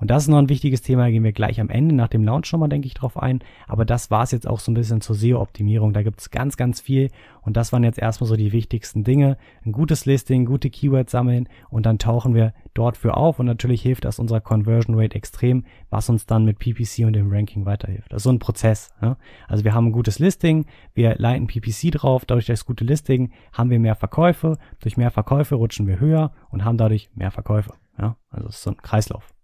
[0.00, 2.24] Und das ist noch ein wichtiges Thema, da gehen wir gleich am Ende nach dem
[2.24, 3.40] Launch schon mal, denke ich, drauf ein.
[3.66, 5.92] Aber das war es jetzt auch so ein bisschen zur SEO-Optimierung.
[5.92, 7.10] Da gibt es ganz, ganz viel.
[7.42, 9.36] Und das waren jetzt erstmal so die wichtigsten Dinge.
[9.64, 13.38] Ein gutes Listing, gute Keywords sammeln und dann tauchen wir dort für auf.
[13.38, 17.30] Und natürlich hilft das unserer Conversion Rate extrem, was uns dann mit PPC und dem
[17.32, 18.12] Ranking weiterhilft.
[18.12, 18.90] Das ist so ein Prozess.
[19.02, 19.16] Ja?
[19.48, 22.24] Also wir haben ein gutes Listing, wir leiten PPC drauf.
[22.24, 24.58] Dadurch das gute Listing haben wir mehr Verkäufe.
[24.80, 27.72] Durch mehr Verkäufe rutschen wir höher und haben dadurch mehr Verkäufe.
[27.98, 28.16] Ja?
[28.30, 29.37] Also es ist so ein Kreislauf.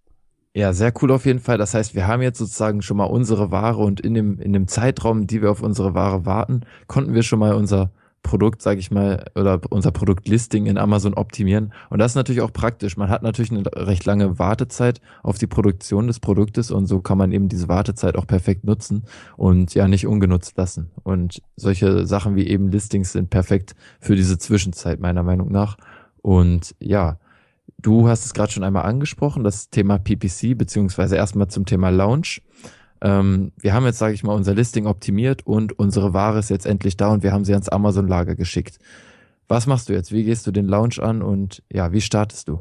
[0.56, 1.58] Ja, sehr cool auf jeden Fall.
[1.58, 4.68] Das heißt, wir haben jetzt sozusagen schon mal unsere Ware und in dem, in dem
[4.68, 7.90] Zeitraum, die wir auf unsere Ware warten, konnten wir schon mal unser
[8.22, 11.72] Produkt, sage ich mal, oder unser Produktlisting in Amazon optimieren.
[11.90, 12.96] Und das ist natürlich auch praktisch.
[12.96, 17.18] Man hat natürlich eine recht lange Wartezeit auf die Produktion des Produktes und so kann
[17.18, 19.02] man eben diese Wartezeit auch perfekt nutzen
[19.36, 20.90] und ja nicht ungenutzt lassen.
[21.02, 25.76] Und solche Sachen wie eben Listings sind perfekt für diese Zwischenzeit meiner Meinung nach.
[26.22, 27.18] Und ja,
[27.84, 32.40] Du hast es gerade schon einmal angesprochen, das Thema PPC, beziehungsweise erstmal zum Thema Launch.
[33.02, 36.64] Ähm, wir haben jetzt, sage ich mal, unser Listing optimiert und unsere Ware ist jetzt
[36.64, 38.78] endlich da und wir haben sie ans Amazon-Lager geschickt.
[39.48, 40.12] Was machst du jetzt?
[40.12, 42.60] Wie gehst du den Launch an und ja, wie startest du?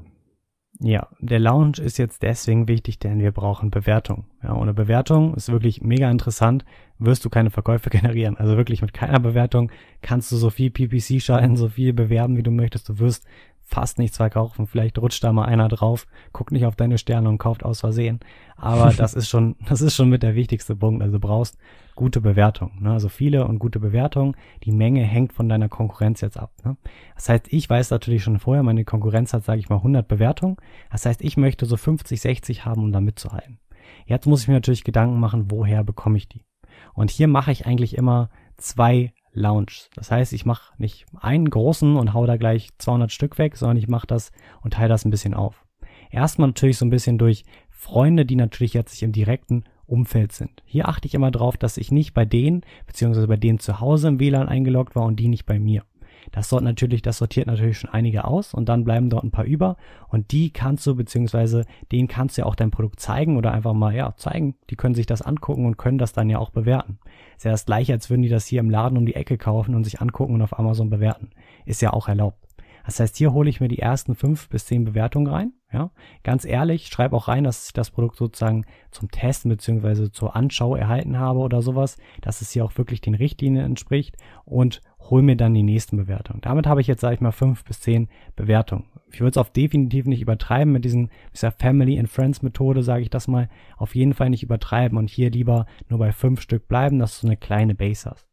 [0.82, 4.26] Ja, der Launch ist jetzt deswegen wichtig, denn wir brauchen Bewertung.
[4.43, 6.65] Ja, ohne Bewertung ist wirklich mega interessant,
[6.99, 8.36] wirst du keine Verkäufe generieren.
[8.36, 9.71] Also wirklich mit keiner Bewertung
[10.01, 12.89] kannst du so viel PPC schalten, so viel bewerben, wie du möchtest.
[12.89, 13.26] Du wirst
[13.64, 14.68] fast nichts verkaufen.
[14.68, 18.20] Vielleicht rutscht da mal einer drauf, guckt nicht auf deine Sterne und kauft aus Versehen.
[18.55, 21.01] Aber das ist schon, das ist schon mit der wichtigste Punkt.
[21.01, 21.57] Also du brauchst
[21.95, 22.72] gute Bewertung.
[22.82, 22.91] Ne?
[22.91, 24.36] Also viele und gute Bewertungen.
[24.64, 26.51] Die Menge hängt von deiner Konkurrenz jetzt ab.
[26.64, 26.78] Ne?
[27.16, 30.57] Das heißt, ich weiß natürlich schon vorher, meine Konkurrenz hat, sage ich mal, 100 Bewertungen.
[30.91, 33.59] Das heißt, ich möchte so 50, 60 haben, um da mitzuhalten.
[34.05, 36.43] Jetzt muss ich mir natürlich Gedanken machen, woher bekomme ich die?
[36.93, 39.89] Und hier mache ich eigentlich immer zwei Lounge.
[39.95, 43.77] Das heißt, ich mache nicht einen großen und hau da gleich 200 Stück weg, sondern
[43.77, 44.31] ich mache das
[44.61, 45.65] und teile das ein bisschen auf.
[46.11, 50.63] Erstmal natürlich so ein bisschen durch Freunde, die natürlich jetzt sich im direkten Umfeld sind.
[50.65, 54.07] Hier achte ich immer drauf, dass ich nicht bei denen, beziehungsweise bei denen zu Hause
[54.07, 55.84] im WLAN eingeloggt war und die nicht bei mir.
[56.32, 59.45] Das sort natürlich, das sortiert natürlich schon einige aus und dann bleiben dort ein paar
[59.45, 63.51] über und die kannst du, beziehungsweise denen kannst du ja auch dein Produkt zeigen oder
[63.51, 64.55] einfach mal, ja, zeigen.
[64.69, 66.99] Die können sich das angucken und können das dann ja auch bewerten.
[67.36, 69.76] Ist ja das gleiche, als würden die das hier im Laden um die Ecke kaufen
[69.76, 71.30] und sich angucken und auf Amazon bewerten.
[71.65, 72.38] Ist ja auch erlaubt.
[72.86, 75.53] Das heißt, hier hole ich mir die ersten fünf bis zehn Bewertungen rein.
[75.71, 75.89] Ja,
[76.23, 80.75] ganz ehrlich, schreibe auch rein, dass ich das Produkt sozusagen zum Testen beziehungsweise zur Anschau
[80.75, 84.15] erhalten habe oder sowas, dass es hier auch wirklich den Richtlinien entspricht
[84.45, 86.41] und hol mir dann die nächsten Bewertungen.
[86.41, 88.86] Damit habe ich jetzt, sage ich mal, fünf bis zehn Bewertungen.
[89.11, 93.01] Ich würde es auf definitiv nicht übertreiben mit diesen, dieser Family and Friends Methode, sage
[93.01, 96.67] ich das mal, auf jeden Fall nicht übertreiben und hier lieber nur bei fünf Stück
[96.67, 98.32] bleiben, dass du eine kleine Base hast.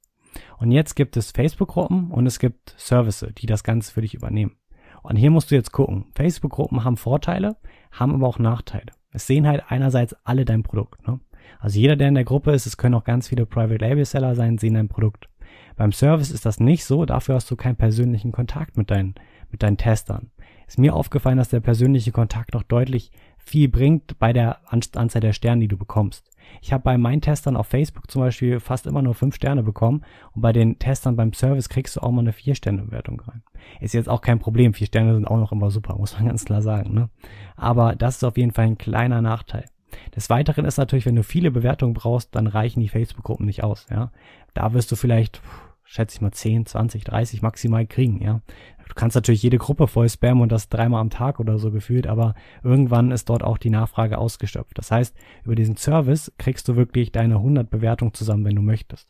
[0.59, 4.57] Und jetzt gibt es Facebook-Gruppen und es gibt Services, die das Ganze für dich übernehmen.
[5.03, 6.07] Und hier musst du jetzt gucken.
[6.15, 7.57] Facebook-Gruppen haben Vorteile,
[7.91, 8.93] haben aber auch Nachteile.
[9.13, 11.07] Es sehen halt einerseits alle dein Produkt.
[11.07, 11.21] Ne?
[11.59, 14.35] Also jeder, der in der Gruppe ist, es können auch ganz viele Private Label Seller
[14.35, 15.29] sein, sehen dein Produkt.
[15.77, 19.15] Beim Service ist das nicht so, dafür hast du keinen persönlichen Kontakt mit deinen,
[19.51, 20.31] mit deinen Testern.
[20.67, 23.11] ist mir aufgefallen, dass der persönliche Kontakt noch deutlich
[23.45, 26.31] viel bringt bei der Anzahl der Sterne, die du bekommst.
[26.61, 30.03] Ich habe bei meinen Testern auf Facebook zum Beispiel fast immer nur fünf Sterne bekommen
[30.33, 33.43] und bei den Testern beim Service kriegst du auch mal eine vier Sterne Bewertung rein.
[33.81, 36.45] Ist jetzt auch kein Problem, vier Sterne sind auch noch immer super, muss man ganz
[36.45, 36.95] klar sagen.
[36.95, 37.09] Ne?
[37.57, 39.67] Aber das ist auf jeden Fall ein kleiner Nachteil.
[40.15, 43.87] Des Weiteren ist natürlich, wenn du viele Bewertungen brauchst, dann reichen die Facebook-Gruppen nicht aus.
[43.91, 44.13] Ja,
[44.55, 45.41] da wirst du vielleicht,
[45.85, 48.23] schätze ich mal, 10, 20, 30 maximal kriegen.
[48.23, 48.41] Ja,
[48.91, 52.09] Du kannst natürlich jede Gruppe voll spammen und das dreimal am Tag oder so gefühlt,
[52.09, 52.35] aber
[52.65, 54.77] irgendwann ist dort auch die Nachfrage ausgestopft.
[54.77, 59.09] Das heißt, über diesen Service kriegst du wirklich deine 100 Bewertungen zusammen, wenn du möchtest.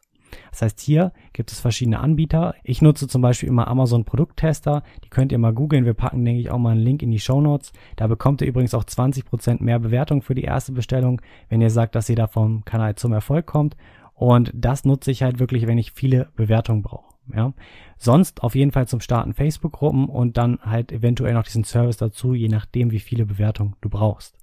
[0.51, 2.55] Das heißt, hier gibt es verschiedene Anbieter.
[2.63, 4.83] Ich nutze zum Beispiel immer Amazon Produkttester.
[5.03, 5.87] Die könnt ihr mal googeln.
[5.87, 7.73] Wir packen, denke ich, auch mal einen Link in die Show Notes.
[7.97, 11.95] Da bekommt ihr übrigens auch 20% mehr Bewertung für die erste Bestellung, wenn ihr sagt,
[11.95, 13.79] dass ihr da vom Kanal zum Erfolg kommt.
[14.13, 17.10] Und das nutze ich halt wirklich, wenn ich viele Bewertungen brauche.
[17.35, 17.53] Ja.
[17.97, 22.35] Sonst auf jeden Fall zum Starten Facebook-Gruppen und dann halt eventuell noch diesen Service dazu,
[22.35, 24.37] je nachdem, wie viele Bewertungen du brauchst.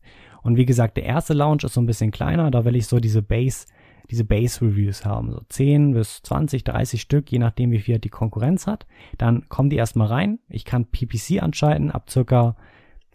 [0.43, 2.99] Und wie gesagt, der erste Launch ist so ein bisschen kleiner, da will ich so
[2.99, 3.65] diese Base,
[4.09, 8.67] diese Base-Reviews haben, so 10 bis 20, 30 Stück, je nachdem, wie viel die Konkurrenz
[8.67, 8.85] hat.
[9.17, 10.39] Dann kommen die erstmal rein.
[10.47, 12.55] Ich kann PPC anschalten ab circa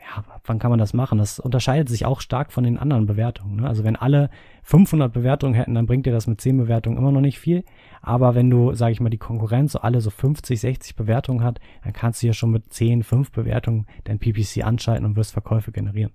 [0.03, 1.19] ja, wann kann man das machen?
[1.19, 3.57] Das unterscheidet sich auch stark von den anderen Bewertungen.
[3.57, 3.69] Ne?
[3.69, 4.31] Also wenn alle
[4.65, 7.65] 500 Bewertungen hätten, dann bringt dir das mit 10 Bewertungen immer noch nicht viel.
[8.01, 11.61] Aber wenn du, sage ich mal, die Konkurrenz so alle so 50, 60 Bewertungen hat,
[11.85, 15.73] dann kannst du hier schon mit 10, 5 Bewertungen dein PPC anschalten und wirst Verkäufe
[15.73, 16.13] generieren.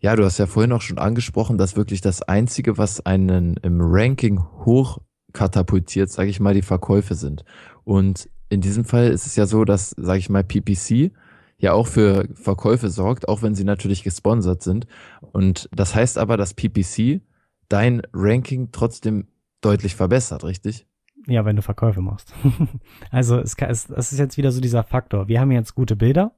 [0.00, 3.80] Ja, du hast ja vorhin auch schon angesprochen, dass wirklich das Einzige, was einen im
[3.80, 4.98] Ranking hoch
[5.32, 7.44] katapultiert, sage ich mal, die Verkäufe sind.
[7.84, 11.12] Und in diesem Fall ist es ja so, dass, sage ich mal, PPC
[11.58, 14.86] ja auch für Verkäufe sorgt, auch wenn sie natürlich gesponsert sind.
[15.20, 17.20] Und das heißt aber, dass PPC
[17.68, 19.28] dein Ranking trotzdem
[19.60, 20.86] deutlich verbessert, richtig?
[21.26, 22.32] Ja, wenn du Verkäufe machst.
[23.10, 25.28] also es, es, es ist jetzt wieder so dieser Faktor.
[25.28, 26.32] Wir haben jetzt gute Bilder,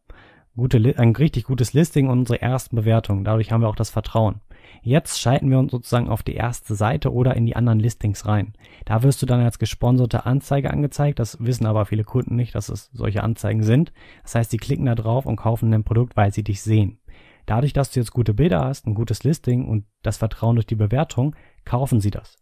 [0.57, 3.25] gute, ein richtig gutes Listing und unsere ersten Bewertungen.
[3.25, 4.41] Dadurch haben wir auch das Vertrauen.
[4.83, 8.55] Jetzt schalten wir uns sozusagen auf die erste Seite oder in die anderen Listings rein.
[8.87, 11.19] Da wirst du dann als gesponserte Anzeige angezeigt.
[11.19, 13.93] Das wissen aber viele Kunden nicht, dass es solche Anzeigen sind.
[14.23, 16.99] Das heißt, sie klicken da drauf und kaufen ein Produkt, weil sie dich sehen.
[17.47, 20.77] Dadurch, dass du jetzt gute Bilder hast, ein gutes Listing und das Vertrauen durch die
[20.77, 22.37] Bewertung, kaufen sie das.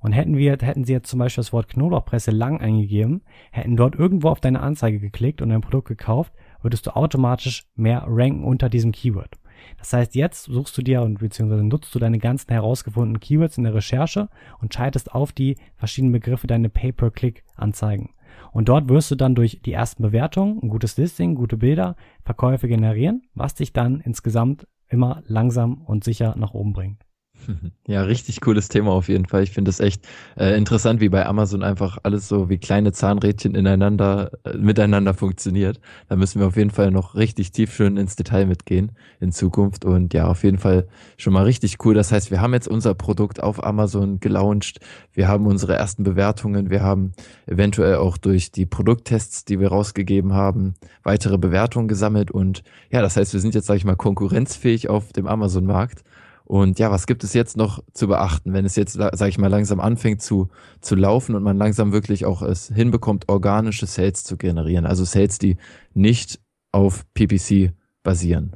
[0.00, 3.94] Und hätten wir, hätten sie jetzt zum Beispiel das Wort Knoblauchpresse lang eingegeben, hätten dort
[3.94, 6.32] irgendwo auf deine Anzeige geklickt und dein Produkt gekauft,
[6.62, 9.36] würdest du automatisch mehr ranken unter diesem Keyword.
[9.78, 13.64] Das heißt, jetzt suchst du dir und beziehungsweise nutzt du deine ganzen herausgefundenen Keywords in
[13.64, 14.28] der Recherche
[14.60, 18.10] und schaltest auf die verschiedenen Begriffe deine Pay-per-Click-Anzeigen.
[18.52, 22.68] Und dort wirst du dann durch die ersten Bewertungen, ein gutes Listing, gute Bilder, Verkäufe
[22.68, 27.05] generieren, was dich dann insgesamt immer langsam und sicher nach oben bringt.
[27.88, 29.44] Ja, richtig cooles Thema auf jeden Fall.
[29.44, 30.06] Ich finde es echt
[30.36, 35.80] äh, interessant, wie bei Amazon einfach alles so wie kleine Zahnrädchen ineinander, äh, miteinander funktioniert.
[36.08, 39.84] Da müssen wir auf jeden Fall noch richtig tief schön ins Detail mitgehen in Zukunft.
[39.84, 41.94] Und ja, auf jeden Fall schon mal richtig cool.
[41.94, 44.80] Das heißt, wir haben jetzt unser Produkt auf Amazon gelauncht.
[45.12, 46.70] Wir haben unsere ersten Bewertungen.
[46.70, 47.12] Wir haben
[47.46, 50.74] eventuell auch durch die Produkttests, die wir rausgegeben haben,
[51.04, 52.32] weitere Bewertungen gesammelt.
[52.32, 56.02] Und ja, das heißt, wir sind jetzt, sage ich mal, konkurrenzfähig auf dem Amazon-Markt.
[56.46, 59.48] Und ja, was gibt es jetzt noch zu beachten, wenn es jetzt, sage ich mal,
[59.48, 60.48] langsam anfängt zu,
[60.80, 64.86] zu laufen und man langsam wirklich auch es hinbekommt, organische Sales zu generieren?
[64.86, 65.56] Also Sales, die
[65.92, 66.40] nicht
[66.70, 67.72] auf PPC
[68.04, 68.54] basieren.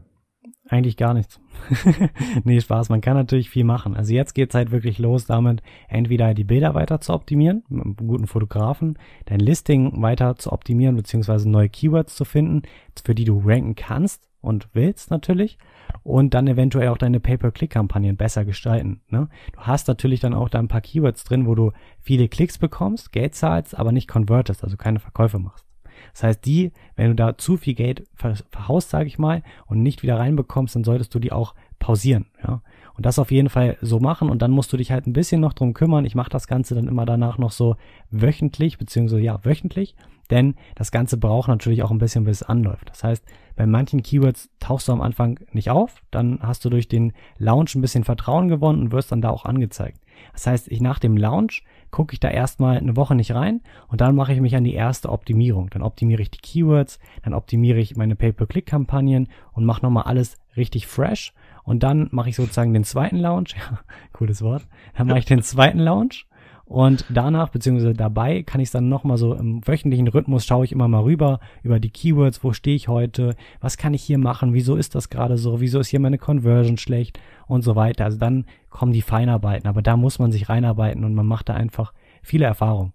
[0.69, 1.41] Eigentlich gar nichts.
[2.45, 2.91] nee, Spaß.
[2.91, 3.97] Man kann natürlich viel machen.
[3.97, 7.97] Also jetzt geht's halt wirklich los damit, entweder die Bilder weiter zu optimieren, mit einem
[7.97, 12.63] guten Fotografen, dein Listing weiter zu optimieren, beziehungsweise neue Keywords zu finden,
[13.05, 15.59] für die du ranken kannst und willst natürlich
[16.03, 19.01] und dann eventuell auch deine Pay-per-Click-Kampagnen besser gestalten.
[19.09, 19.29] Ne?
[19.53, 23.13] Du hast natürlich dann auch da ein paar Keywords drin, wo du viele Klicks bekommst,
[23.13, 25.67] Geld zahlst, aber nicht convertest, also keine Verkäufe machst.
[26.13, 30.03] Das heißt, die, wenn du da zu viel Geld verhaust, sage ich mal, und nicht
[30.03, 32.27] wieder reinbekommst, dann solltest du die auch pausieren.
[32.43, 32.63] Ja?
[32.95, 35.41] Und das auf jeden Fall so machen und dann musst du dich halt ein bisschen
[35.41, 36.05] noch drum kümmern.
[36.05, 37.77] Ich mache das Ganze dann immer danach noch so
[38.11, 39.95] wöchentlich, beziehungsweise ja, wöchentlich,
[40.31, 42.91] denn das Ganze braucht natürlich auch ein bisschen, bis es anläuft.
[42.91, 43.25] Das heißt,
[43.57, 47.75] bei manchen Keywords tauchst du am Anfang nicht auf, dann hast du durch den Launch
[47.75, 50.01] ein bisschen Vertrauen gewonnen und wirst dann da auch angezeigt.
[50.33, 54.01] Das heißt, ich nach dem Launch gucke ich da erstmal eine Woche nicht rein und
[54.01, 55.71] dann mache ich mich an die erste Optimierung.
[55.71, 60.87] Dann optimiere ich die Keywords, dann optimiere ich meine Pay-per-Click-Kampagnen und mache nochmal alles richtig
[60.87, 61.33] fresh.
[61.65, 63.57] Und dann mache ich sozusagen den zweiten Launch.
[63.71, 63.81] Ja,
[64.13, 64.67] cooles Wort.
[64.97, 66.27] Dann mache ich den zweiten Launch
[66.71, 70.71] und danach, beziehungsweise dabei, kann ich es dann nochmal so im wöchentlichen Rhythmus, schaue ich
[70.71, 74.55] immer mal rüber, über die Keywords, wo stehe ich heute, was kann ich hier machen,
[74.55, 77.19] wieso ist das gerade so, wieso ist hier meine Conversion schlecht
[77.49, 78.05] und so weiter.
[78.05, 81.55] Also dann kommen die Feinarbeiten, aber da muss man sich reinarbeiten und man macht da
[81.55, 81.93] einfach
[82.23, 82.93] viele Erfahrungen.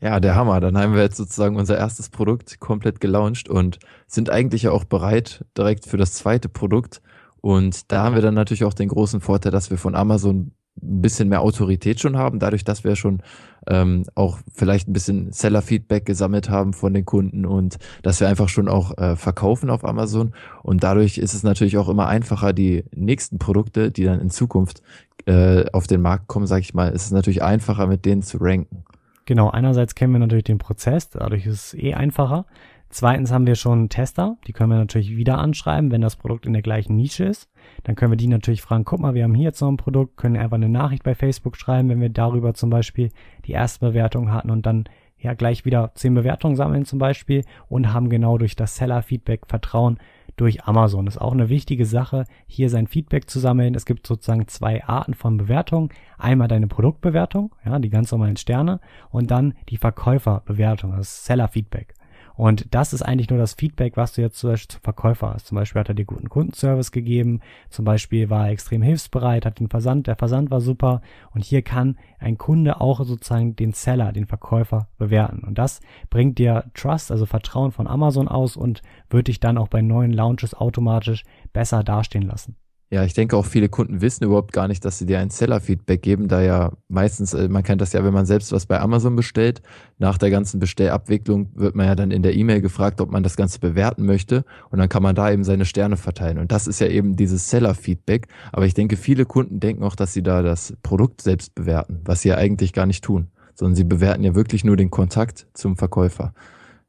[0.00, 0.58] Ja, der Hammer.
[0.58, 4.82] Dann haben wir jetzt sozusagen unser erstes Produkt komplett gelauncht und sind eigentlich ja auch
[4.82, 7.00] bereit direkt für das zweite Produkt.
[7.40, 11.02] Und da haben wir dann natürlich auch den großen Vorteil, dass wir von Amazon ein
[11.02, 13.22] bisschen mehr Autorität schon haben, dadurch, dass wir schon
[13.68, 18.48] ähm, auch vielleicht ein bisschen Seller-Feedback gesammelt haben von den Kunden und dass wir einfach
[18.48, 20.32] schon auch äh, verkaufen auf Amazon.
[20.62, 24.82] Und dadurch ist es natürlich auch immer einfacher, die nächsten Produkte, die dann in Zukunft
[25.26, 28.38] äh, auf den Markt kommen, sage ich mal, ist es natürlich einfacher, mit denen zu
[28.40, 28.84] ranken.
[29.24, 32.46] Genau, einerseits kennen wir natürlich den Prozess, dadurch ist es eh einfacher.
[32.88, 36.52] Zweitens haben wir schon Tester, die können wir natürlich wieder anschreiben, wenn das Produkt in
[36.52, 37.48] der gleichen Nische ist.
[37.84, 40.16] Dann können wir die natürlich fragen, guck mal, wir haben hier jetzt noch ein Produkt,
[40.16, 43.10] können einfach eine Nachricht bei Facebook schreiben, wenn wir darüber zum Beispiel
[43.46, 44.84] die erste Bewertung hatten und dann
[45.18, 49.98] ja gleich wieder zehn Bewertungen sammeln zum Beispiel und haben genau durch das Seller-Feedback Vertrauen
[50.36, 51.04] durch Amazon.
[51.04, 53.74] Das ist auch eine wichtige Sache, hier sein Feedback zu sammeln.
[53.74, 55.92] Es gibt sozusagen zwei Arten von Bewertung.
[56.18, 58.80] Einmal deine Produktbewertung, ja, die ganz normalen Sterne
[59.10, 61.94] und dann die Verkäuferbewertung, das Seller-Feedback.
[62.34, 65.46] Und das ist eigentlich nur das Feedback, was du jetzt zum Beispiel zum Verkäufer hast.
[65.46, 69.60] Zum Beispiel hat er dir guten Kundenservice gegeben, zum Beispiel war er extrem hilfsbereit, hat
[69.60, 71.02] den Versand, der Versand war super.
[71.34, 75.44] Und hier kann ein Kunde auch sozusagen den Seller, den Verkäufer bewerten.
[75.44, 75.80] Und das
[76.10, 80.12] bringt dir Trust, also Vertrauen von Amazon aus und wird dich dann auch bei neuen
[80.12, 82.56] Launches automatisch besser dastehen lassen.
[82.92, 86.02] Ja, ich denke auch viele Kunden wissen überhaupt gar nicht, dass sie dir ein Seller-Feedback
[86.02, 89.16] geben, da ja meistens, äh, man kennt das ja, wenn man selbst was bei Amazon
[89.16, 89.62] bestellt,
[89.96, 93.34] nach der ganzen Bestellabwicklung wird man ja dann in der E-Mail gefragt, ob man das
[93.34, 96.80] Ganze bewerten möchte und dann kann man da eben seine Sterne verteilen und das ist
[96.80, 100.74] ja eben dieses Seller-Feedback, aber ich denke, viele Kunden denken auch, dass sie da das
[100.82, 104.64] Produkt selbst bewerten, was sie ja eigentlich gar nicht tun, sondern sie bewerten ja wirklich
[104.64, 106.34] nur den Kontakt zum Verkäufer.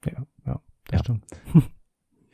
[0.06, 1.00] Ja, ja, das ja.
[1.00, 1.24] stimmt.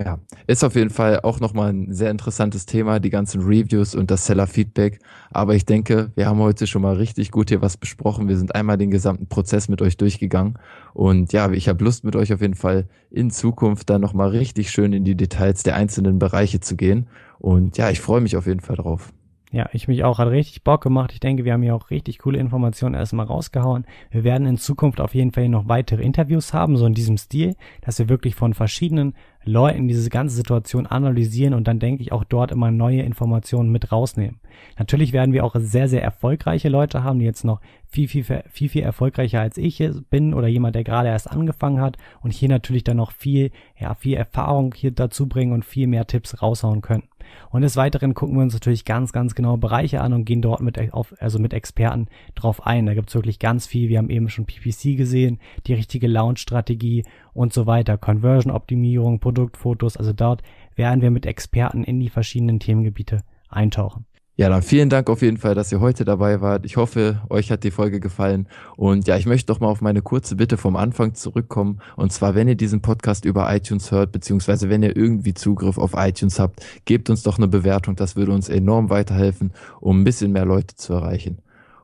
[0.01, 4.09] Ja, ist auf jeden Fall auch nochmal ein sehr interessantes Thema, die ganzen Reviews und
[4.09, 4.99] das Seller-Feedback.
[5.29, 8.29] Aber ich denke, wir haben heute schon mal richtig gut hier was besprochen.
[8.29, 10.57] Wir sind einmal den gesamten Prozess mit euch durchgegangen.
[10.93, 14.71] Und ja, ich habe Lust mit euch auf jeden Fall in Zukunft dann nochmal richtig
[14.71, 17.07] schön in die Details der einzelnen Bereiche zu gehen.
[17.37, 19.11] Und ja, ich freue mich auf jeden Fall drauf.
[19.51, 20.19] Ja, ich mich auch.
[20.19, 21.11] Hat richtig Bock gemacht.
[21.11, 23.85] Ich denke, wir haben hier auch richtig coole Informationen erstmal rausgehauen.
[24.11, 27.55] Wir werden in Zukunft auf jeden Fall noch weitere Interviews haben, so in diesem Stil,
[27.81, 32.23] dass wir wirklich von verschiedenen Leuten diese ganze Situation analysieren und dann denke ich auch
[32.23, 34.39] dort immer neue Informationen mit rausnehmen.
[34.77, 38.69] Natürlich werden wir auch sehr, sehr erfolgreiche Leute haben, die jetzt noch viel, viel, viel,
[38.69, 39.81] viel erfolgreicher als ich
[40.11, 43.95] bin oder jemand, der gerade erst angefangen hat und hier natürlich dann noch viel, ja,
[43.95, 47.08] viel Erfahrung hier dazu bringen und viel mehr Tipps raushauen können.
[47.49, 50.61] Und des Weiteren gucken wir uns natürlich ganz, ganz genau Bereiche an und gehen dort
[50.61, 52.85] mit, auf, also mit Experten drauf ein.
[52.85, 53.89] Da gibt's wirklich ganz viel.
[53.89, 57.97] Wir haben eben schon PPC gesehen, die richtige Launch-Strategie und so weiter.
[57.97, 59.97] Conversion-Optimierung, Produktfotos.
[59.97, 60.43] Also dort
[60.75, 64.05] werden wir mit Experten in die verschiedenen Themengebiete eintauchen.
[64.39, 66.65] Ja, dann vielen Dank auf jeden Fall, dass ihr heute dabei wart.
[66.65, 68.47] Ich hoffe, euch hat die Folge gefallen.
[68.77, 71.81] Und ja, ich möchte doch mal auf meine kurze Bitte vom Anfang zurückkommen.
[71.97, 75.91] Und zwar, wenn ihr diesen Podcast über iTunes hört, beziehungsweise wenn ihr irgendwie Zugriff auf
[75.93, 77.97] iTunes habt, gebt uns doch eine Bewertung.
[77.97, 81.39] Das würde uns enorm weiterhelfen, um ein bisschen mehr Leute zu erreichen.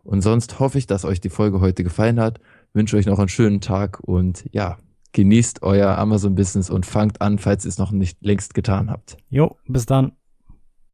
[0.06, 2.39] Und sonst hoffe ich, dass euch die Folge heute gefallen hat.
[2.72, 4.78] Wünsche euch noch einen schönen Tag und ja,
[5.12, 9.18] genießt euer Amazon-Business und fangt an, falls ihr es noch nicht längst getan habt.
[9.30, 10.14] Jo, bis dann.